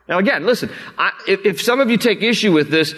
Now 0.08 0.20
again, 0.20 0.46
listen, 0.46 0.70
I, 0.98 1.12
if, 1.28 1.46
if 1.46 1.62
some 1.62 1.80
of 1.80 1.89
you 1.89 1.98
take 1.98 2.22
issue 2.22 2.52
with 2.52 2.70
this, 2.70 2.94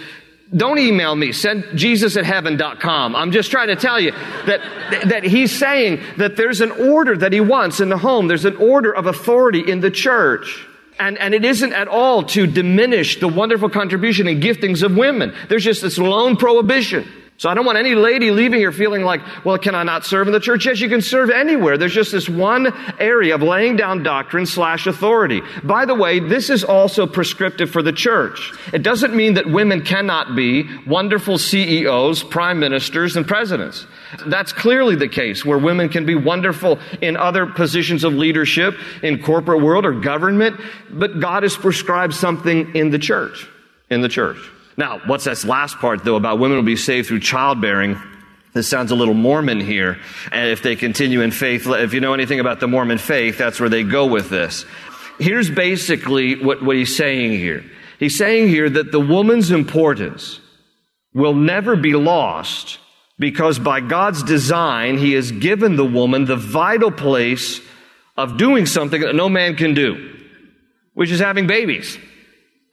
don't 0.56 0.80
email 0.80 1.16
me. 1.16 1.34
Send 1.34 1.66
Jesus 1.76 2.16
at 2.16 2.26
heaven.com. 2.26 3.16
I'm 3.16 3.32
just 3.32 3.52
trying 3.52 3.68
to 3.68 3.76
tell 3.76 4.00
you 4.00 4.12
that, 4.12 4.62
that 5.10 5.24
he's 5.24 5.52
saying 5.52 6.02
that 6.18 6.38
there's 6.38 6.62
an 6.62 6.72
order 6.72 7.18
that 7.18 7.34
he 7.34 7.42
wants 7.42 7.82
in 7.82 7.90
the 7.90 7.98
home. 7.98 8.28
There's 8.28 8.46
an 8.46 8.56
order 8.56 8.94
of 8.94 9.08
authority 9.08 9.70
in 9.70 9.82
the 9.82 9.92
church. 9.92 10.66
And, 11.00 11.18
and 11.18 11.34
it 11.34 11.44
isn't 11.44 11.74
at 11.74 11.88
all 11.88 12.24
to 12.24 12.48
diminish 12.48 13.20
the 13.20 13.28
wonderful 13.28 13.70
contribution 13.70 14.28
and 14.28 14.42
giftings 14.42 14.84
of 14.84 14.96
women. 14.96 15.36
There's 15.50 15.64
just 15.64 15.82
this 15.82 15.98
lone 15.98 16.38
prohibition. 16.38 17.08
So 17.40 17.52
I 17.52 17.54
don't 17.54 17.66
want 17.66 17.78
any 17.78 17.94
lady 17.94 18.32
leaving 18.32 18.60
here 18.60 18.72
feeling 18.72 19.04
like, 19.04 19.22
well, 19.46 19.60
can 19.60 19.76
I 19.76 19.84
not 19.84 20.04
serve 20.04 20.26
in 20.26 20.34
the 20.34 20.40
church? 20.40 20.66
Yes, 20.66 20.80
you 20.80 20.90
can 20.90 21.02
serve 21.02 21.30
anywhere. 21.30 21.78
There's 21.78 21.94
just 21.94 22.12
this 22.12 22.28
one 22.28 22.74
area 23.00 23.36
of 23.36 23.44
laying 23.44 23.76
down 23.76 24.02
doctrine 24.02 24.48
slash 24.48 24.88
authority. 24.88 25.44
By 25.64 25.86
the 25.86 25.94
way, 25.94 26.20
this 26.20 26.50
is 26.50 26.64
also 26.64 27.06
prescriptive 27.06 27.70
for 27.70 27.84
the 27.84 27.94
church. 27.94 28.52
It 28.74 28.82
doesn't 28.82 29.16
mean 29.16 29.36
that 29.36 29.46
women 29.46 29.84
cannot 29.84 30.36
be 30.36 30.68
wonderful 30.88 31.38
CEOs, 31.38 32.24
prime 32.24 32.60
ministers, 32.60 33.16
and 33.16 33.28
presidents. 33.28 33.86
That's 34.26 34.52
clearly 34.52 34.96
the 34.96 35.08
case 35.08 35.46
where 35.46 35.60
women 35.60 35.90
can 35.90 36.08
be 36.08 36.16
wonderful 36.16 36.80
in 37.02 37.18
other 37.18 37.46
positions 37.46 38.04
of 38.04 38.14
leadership 38.14 38.74
in 39.04 39.22
corporate 39.22 39.62
world 39.62 39.86
or 39.86 39.92
government, 39.92 40.60
but 40.90 41.20
God 41.20 41.44
has 41.44 41.56
prescribed 41.56 42.16
something 42.16 42.76
in 42.76 42.90
the 42.90 42.98
church. 42.98 43.48
In 43.92 44.02
the 44.02 44.10
church. 44.10 44.40
Now, 44.78 45.02
what's 45.08 45.24
this 45.24 45.44
last 45.44 45.78
part, 45.80 46.04
though, 46.04 46.16
about 46.16 46.38
women 46.38 46.58
will 46.58 46.64
be 46.64 46.76
saved 46.76 47.08
through 47.08 47.22
childbearing? 47.22 48.00
This 48.54 48.68
sounds 48.68 48.92
a 48.92 48.96
little 48.96 49.16
Mormon 49.16 49.60
here. 49.60 50.00
And 50.32 50.50
if 50.50 50.62
they 50.62 50.76
continue 50.76 51.22
in 51.22 51.32
faith, 51.32 51.66
if 51.68 51.94
you 51.94 52.00
know 52.00 52.14
anything 52.14 52.40
about 52.40 52.60
the 52.60 52.68
Mormon 52.68 53.00
faith, 53.00 53.38
that's 53.40 53.60
where 53.60 53.70
they 53.70 53.84
go 53.84 54.06
with 54.06 54.30
this. 54.30 54.66
Here's 55.20 55.50
basically 55.50 56.36
what, 56.44 56.64
what 56.64 56.76
he's 56.76 56.96
saying 56.96 57.32
here. 57.32 57.66
He's 58.00 58.16
saying 58.16 58.50
here 58.50 58.70
that 58.70 58.92
the 58.92 59.00
woman's 59.00 59.50
importance 59.50 60.40
will 61.14 61.34
never 61.34 61.76
be 61.76 61.94
lost 61.94 62.78
because 63.18 63.58
by 63.58 63.82
God's 63.82 64.22
design, 64.22 65.00
He 65.00 65.14
has 65.14 65.32
given 65.32 65.76
the 65.76 65.86
woman 65.86 66.26
the 66.26 66.36
vital 66.36 66.92
place 66.92 67.60
of 68.16 68.38
doing 68.38 68.68
something 68.68 69.02
that 69.02 69.16
no 69.16 69.28
man 69.28 69.56
can 69.56 69.74
do, 69.74 70.16
which 70.94 71.10
is 71.10 71.20
having 71.20 71.48
babies 71.48 71.98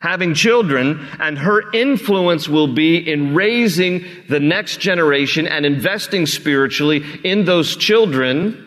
having 0.04 0.34
children, 0.34 1.08
and 1.18 1.38
her 1.38 1.72
influence 1.72 2.46
will 2.46 2.68
be 2.68 2.98
in 2.98 3.34
raising 3.34 4.04
the 4.28 4.38
next 4.38 4.78
generation 4.78 5.46
and 5.46 5.64
investing 5.64 6.26
spiritually 6.26 7.02
in 7.24 7.46
those 7.46 7.74
children 7.74 8.60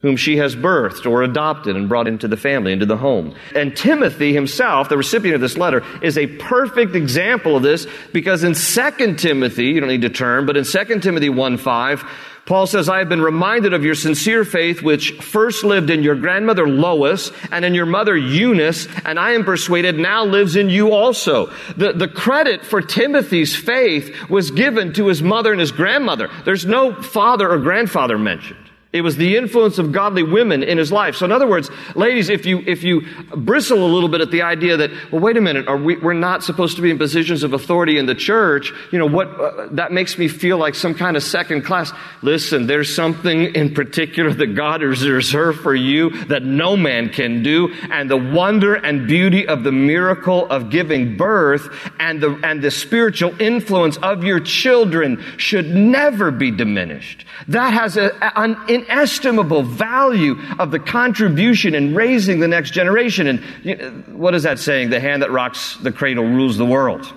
whom 0.00 0.16
she 0.16 0.38
has 0.38 0.56
birthed 0.56 1.08
or 1.08 1.22
adopted 1.22 1.76
and 1.76 1.88
brought 1.88 2.08
into 2.08 2.26
the 2.26 2.36
family, 2.36 2.72
into 2.72 2.84
the 2.84 2.96
home. 2.96 3.32
And 3.54 3.76
Timothy 3.76 4.32
himself, 4.32 4.88
the 4.88 4.96
recipient 4.96 5.36
of 5.36 5.40
this 5.40 5.56
letter, 5.56 5.84
is 6.02 6.18
a 6.18 6.26
perfect 6.26 6.96
example 6.96 7.56
of 7.56 7.62
this 7.62 7.86
because 8.12 8.42
in 8.42 8.54
2 8.54 9.14
Timothy, 9.14 9.66
you 9.66 9.78
don't 9.78 9.88
need 9.88 10.02
to 10.02 10.10
turn, 10.10 10.46
but 10.46 10.56
in 10.56 10.64
2 10.64 10.98
Timothy 10.98 11.28
1 11.28 11.58
5, 11.58 12.04
Paul 12.44 12.66
says, 12.66 12.88
I 12.88 12.98
have 12.98 13.08
been 13.08 13.22
reminded 13.22 13.72
of 13.72 13.84
your 13.84 13.94
sincere 13.94 14.44
faith, 14.44 14.82
which 14.82 15.12
first 15.20 15.62
lived 15.62 15.90
in 15.90 16.02
your 16.02 16.16
grandmother 16.16 16.68
Lois 16.68 17.30
and 17.52 17.64
in 17.64 17.72
your 17.72 17.86
mother 17.86 18.16
Eunice, 18.16 18.88
and 19.04 19.18
I 19.18 19.32
am 19.32 19.44
persuaded 19.44 19.96
now 19.96 20.24
lives 20.24 20.56
in 20.56 20.68
you 20.68 20.92
also. 20.92 21.52
The, 21.76 21.92
the 21.92 22.08
credit 22.08 22.64
for 22.64 22.82
Timothy's 22.82 23.54
faith 23.54 24.28
was 24.28 24.50
given 24.50 24.92
to 24.94 25.06
his 25.06 25.22
mother 25.22 25.52
and 25.52 25.60
his 25.60 25.70
grandmother. 25.70 26.30
There's 26.44 26.66
no 26.66 27.00
father 27.00 27.48
or 27.48 27.58
grandfather 27.58 28.18
mentioned. 28.18 28.61
It 28.92 29.00
was 29.00 29.16
the 29.16 29.36
influence 29.38 29.78
of 29.78 29.90
godly 29.90 30.22
women 30.22 30.62
in 30.62 30.76
his 30.76 30.92
life. 30.92 31.16
So 31.16 31.24
in 31.24 31.32
other 31.32 31.48
words, 31.48 31.70
ladies, 31.94 32.28
if 32.28 32.44
you, 32.44 32.62
if 32.66 32.84
you 32.84 33.06
bristle 33.34 33.82
a 33.82 33.88
little 33.88 34.08
bit 34.10 34.20
at 34.20 34.30
the 34.30 34.42
idea 34.42 34.76
that, 34.76 34.90
well, 35.10 35.22
wait 35.22 35.38
a 35.38 35.40
minute, 35.40 35.66
are 35.66 35.78
we, 35.78 35.96
we're 35.96 36.12
not 36.12 36.44
supposed 36.44 36.76
to 36.76 36.82
be 36.82 36.90
in 36.90 36.98
positions 36.98 37.42
of 37.42 37.54
authority 37.54 37.96
in 37.96 38.04
the 38.04 38.14
church, 38.14 38.70
you 38.90 38.98
know, 38.98 39.06
what, 39.06 39.28
uh, 39.28 39.68
that 39.70 39.92
makes 39.92 40.18
me 40.18 40.28
feel 40.28 40.58
like 40.58 40.74
some 40.74 40.94
kind 40.94 41.16
of 41.16 41.22
second 41.22 41.62
class. 41.62 41.90
Listen, 42.20 42.66
there's 42.66 42.94
something 42.94 43.54
in 43.54 43.72
particular 43.72 44.30
that 44.34 44.48
God 44.48 44.82
has 44.82 45.08
reserved 45.08 45.60
for 45.60 45.74
you 45.74 46.24
that 46.26 46.42
no 46.42 46.76
man 46.76 47.08
can 47.08 47.42
do. 47.42 47.72
And 47.90 48.10
the 48.10 48.18
wonder 48.18 48.74
and 48.74 49.06
beauty 49.06 49.48
of 49.48 49.64
the 49.64 49.72
miracle 49.72 50.46
of 50.50 50.68
giving 50.68 51.16
birth 51.16 51.90
and 51.98 52.22
the, 52.22 52.38
and 52.42 52.60
the 52.60 52.70
spiritual 52.70 53.40
influence 53.40 53.96
of 53.96 54.22
your 54.22 54.40
children 54.40 55.24
should 55.38 55.74
never 55.74 56.30
be 56.30 56.50
diminished. 56.50 57.24
That 57.48 57.72
has 57.72 57.96
a, 57.96 58.12
an 58.38 58.81
inestimable 58.84 59.62
value 59.62 60.36
of 60.58 60.70
the 60.70 60.78
contribution 60.78 61.74
in 61.74 61.94
raising 61.94 62.40
the 62.40 62.48
next 62.48 62.72
generation. 62.72 63.26
And 63.26 63.42
you 63.62 63.76
know, 63.76 63.90
what 64.12 64.34
is 64.34 64.42
that 64.44 64.58
saying? 64.58 64.90
The 64.90 65.00
hand 65.00 65.22
that 65.22 65.30
rocks 65.30 65.76
the 65.78 65.92
cradle 65.92 66.24
rules 66.24 66.56
the 66.56 66.66
world. 66.66 67.12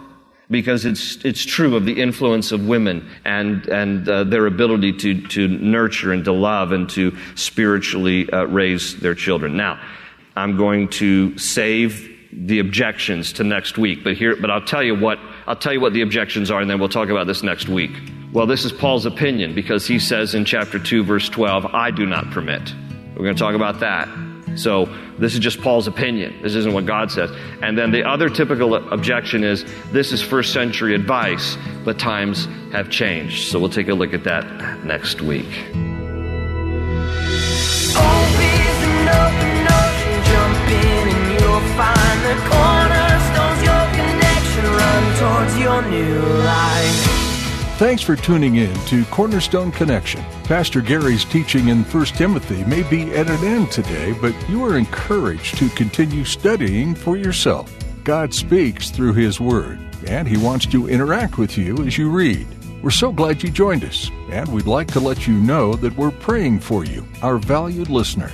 Because 0.49 0.85
it's, 0.85 1.25
it's 1.25 1.43
true 1.43 1.75
of 1.75 1.85
the 1.85 1.99
influence 1.99 2.51
of 2.51 2.67
women 2.67 3.09
and, 3.25 3.65
and 3.67 4.07
uh, 4.07 4.25
their 4.25 4.45
ability 4.45 4.93
to, 4.93 5.27
to 5.29 5.47
nurture 5.47 6.13
and 6.13 6.23
to 6.25 6.31
love 6.31 6.71
and 6.71 6.87
to 6.91 7.17
spiritually 7.33 8.29
uh, 8.29 8.43
raise 8.43 8.95
their 8.99 9.15
children. 9.15 9.57
Now, 9.57 9.81
I'm 10.35 10.55
going 10.55 10.89
to 10.89 11.35
save 11.39 12.11
the 12.31 12.59
objections 12.59 13.33
to 13.33 13.43
next 13.43 13.79
week, 13.79 14.03
but 14.03 14.17
here, 14.17 14.35
but 14.35 14.51
I'll 14.51 14.61
tell 14.65 14.83
you 14.83 14.93
what, 14.93 15.17
I'll 15.47 15.55
tell 15.55 15.73
you 15.73 15.79
what 15.79 15.93
the 15.93 16.01
objections 16.01 16.51
are 16.51 16.61
and 16.61 16.69
then 16.69 16.79
we'll 16.79 16.89
talk 16.89 17.09
about 17.09 17.25
this 17.25 17.41
next 17.41 17.67
week. 17.67 17.91
Well, 18.33 18.45
this 18.45 18.65
is 18.65 18.71
Paul's 18.71 19.05
opinion 19.05 19.55
because 19.55 19.87
he 19.87 19.99
says 19.99 20.35
in 20.35 20.45
chapter 20.45 20.79
2, 20.79 21.03
verse 21.03 21.29
12, 21.29 21.65
I 21.67 21.91
do 21.91 22.05
not 22.05 22.31
permit. 22.31 22.73
We're 23.15 23.23
going 23.23 23.35
to 23.35 23.39
talk 23.39 23.55
about 23.55 23.79
that. 23.79 24.09
So, 24.55 24.85
this 25.17 25.33
is 25.33 25.39
just 25.39 25.61
Paul's 25.61 25.87
opinion. 25.87 26.41
This 26.41 26.55
isn't 26.55 26.73
what 26.73 26.85
God 26.85 27.11
says. 27.11 27.29
And 27.61 27.77
then 27.77 27.91
the 27.91 28.03
other 28.03 28.29
typical 28.29 28.75
objection 28.75 29.43
is 29.43 29.65
this 29.91 30.11
is 30.11 30.21
first 30.21 30.53
century 30.53 30.95
advice, 30.95 31.57
but 31.83 31.99
times 31.99 32.45
have 32.71 32.89
changed. 32.89 33.51
So, 33.51 33.59
we'll 33.59 33.69
take 33.69 33.89
a 33.89 33.93
look 33.93 34.13
at 34.13 34.23
that 34.23 34.85
next 34.85 35.21
week. 35.21 35.47
towards 45.17 45.57
your 45.59 45.81
new 45.83 46.19
life. 46.43 47.04
Thanks 47.77 48.01
for 48.01 48.15
tuning 48.15 48.55
in 48.55 48.73
to 48.85 49.03
Cornerstone 49.07 49.69
Connection. 49.69 50.23
Pastor 50.45 50.79
Gary's 50.79 51.25
teaching 51.25 51.67
in 51.67 51.83
1 51.83 52.05
Timothy 52.05 52.63
may 52.63 52.83
be 52.83 53.13
at 53.13 53.29
an 53.29 53.43
end 53.43 53.69
today, 53.69 54.13
but 54.13 54.33
you 54.47 54.63
are 54.63 54.77
encouraged 54.77 55.57
to 55.57 55.67
continue 55.71 56.23
studying 56.23 56.95
for 56.95 57.17
yourself. 57.17 57.69
God 58.05 58.33
speaks 58.33 58.91
through 58.91 59.15
His 59.15 59.41
Word, 59.41 59.77
and 60.07 60.25
He 60.25 60.37
wants 60.37 60.65
to 60.67 60.87
interact 60.87 61.37
with 61.37 61.57
you 61.57 61.75
as 61.79 61.97
you 61.97 62.09
read. 62.09 62.47
We're 62.81 62.91
so 62.91 63.11
glad 63.11 63.43
you 63.43 63.49
joined 63.49 63.83
us, 63.83 64.09
and 64.29 64.47
we'd 64.53 64.67
like 64.67 64.87
to 64.93 65.01
let 65.01 65.27
you 65.27 65.33
know 65.33 65.73
that 65.73 65.97
we're 65.97 66.11
praying 66.11 66.61
for 66.61 66.85
you, 66.85 67.05
our 67.21 67.37
valued 67.37 67.89
listener. 67.89 68.31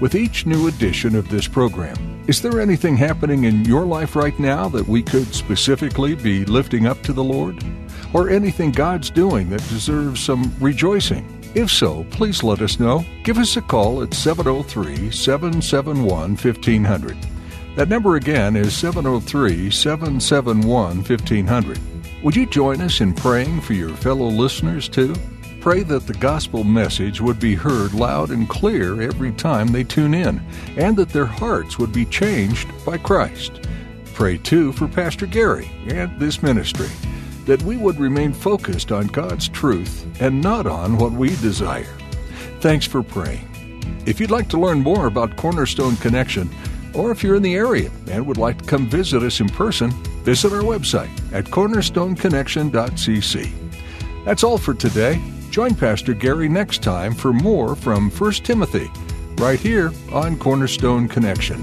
With 0.00 0.14
each 0.14 0.46
new 0.46 0.66
edition 0.66 1.14
of 1.14 1.28
this 1.28 1.46
program, 1.46 2.24
is 2.26 2.40
there 2.40 2.58
anything 2.58 2.96
happening 2.96 3.44
in 3.44 3.66
your 3.66 3.84
life 3.84 4.16
right 4.16 4.38
now 4.38 4.66
that 4.70 4.88
we 4.88 5.02
could 5.02 5.34
specifically 5.34 6.14
be 6.14 6.46
lifting 6.46 6.86
up 6.86 7.02
to 7.02 7.12
the 7.12 7.22
Lord? 7.24 7.62
Or 8.12 8.30
anything 8.30 8.72
God's 8.72 9.10
doing 9.10 9.50
that 9.50 9.66
deserves 9.68 10.20
some 10.20 10.54
rejoicing? 10.60 11.38
If 11.54 11.70
so, 11.70 12.04
please 12.10 12.42
let 12.42 12.60
us 12.60 12.78
know. 12.78 13.04
Give 13.24 13.38
us 13.38 13.56
a 13.56 13.62
call 13.62 14.02
at 14.02 14.14
703 14.14 15.10
771 15.10 16.36
1500. 16.36 17.16
That 17.76 17.88
number 17.88 18.16
again 18.16 18.56
is 18.56 18.76
703 18.76 19.70
771 19.70 20.96
1500. 20.98 21.78
Would 22.22 22.36
you 22.36 22.46
join 22.46 22.80
us 22.80 23.00
in 23.00 23.14
praying 23.14 23.60
for 23.60 23.72
your 23.72 23.94
fellow 23.96 24.26
listeners 24.26 24.88
too? 24.88 25.14
Pray 25.60 25.82
that 25.84 26.06
the 26.06 26.14
gospel 26.14 26.64
message 26.64 27.20
would 27.20 27.40
be 27.40 27.54
heard 27.54 27.94
loud 27.94 28.30
and 28.30 28.48
clear 28.48 29.00
every 29.02 29.32
time 29.32 29.68
they 29.68 29.84
tune 29.84 30.14
in, 30.14 30.40
and 30.76 30.96
that 30.96 31.10
their 31.10 31.26
hearts 31.26 31.78
would 31.78 31.92
be 31.92 32.04
changed 32.04 32.68
by 32.84 32.98
Christ. 32.98 33.60
Pray 34.14 34.38
too 34.38 34.72
for 34.72 34.86
Pastor 34.86 35.26
Gary 35.26 35.70
and 35.88 36.18
this 36.18 36.42
ministry 36.42 36.88
that 37.48 37.60
we 37.62 37.76
would 37.78 37.98
remain 37.98 38.34
focused 38.34 38.92
on 38.92 39.06
God's 39.06 39.48
truth 39.48 40.06
and 40.20 40.42
not 40.42 40.66
on 40.66 40.98
what 40.98 41.12
we 41.12 41.30
desire. 41.36 41.96
Thanks 42.60 42.86
for 42.86 43.02
praying. 43.02 43.48
If 44.04 44.20
you'd 44.20 44.30
like 44.30 44.50
to 44.50 44.60
learn 44.60 44.82
more 44.82 45.06
about 45.06 45.38
Cornerstone 45.38 45.96
Connection, 45.96 46.50
or 46.94 47.10
if 47.10 47.22
you're 47.22 47.36
in 47.36 47.42
the 47.42 47.54
area 47.54 47.90
and 48.10 48.26
would 48.26 48.36
like 48.36 48.58
to 48.58 48.68
come 48.68 48.86
visit 48.86 49.22
us 49.22 49.40
in 49.40 49.48
person, 49.48 49.90
visit 50.24 50.52
our 50.52 50.60
website 50.60 51.08
at 51.32 51.46
cornerstoneconnection.cc. 51.46 54.24
That's 54.26 54.44
all 54.44 54.58
for 54.58 54.74
today. 54.74 55.18
Join 55.50 55.74
Pastor 55.74 56.12
Gary 56.12 56.50
next 56.50 56.82
time 56.82 57.14
for 57.14 57.32
more 57.32 57.74
from 57.74 58.10
1 58.10 58.32
Timothy, 58.32 58.90
right 59.38 59.58
here 59.58 59.90
on 60.12 60.38
Cornerstone 60.38 61.08
Connection. 61.08 61.62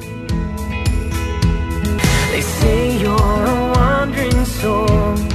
They 2.32 2.41
say 2.41 3.00
you're 3.00 3.13
a 3.13 3.74
wandering 3.76 4.45
soul 4.45 5.35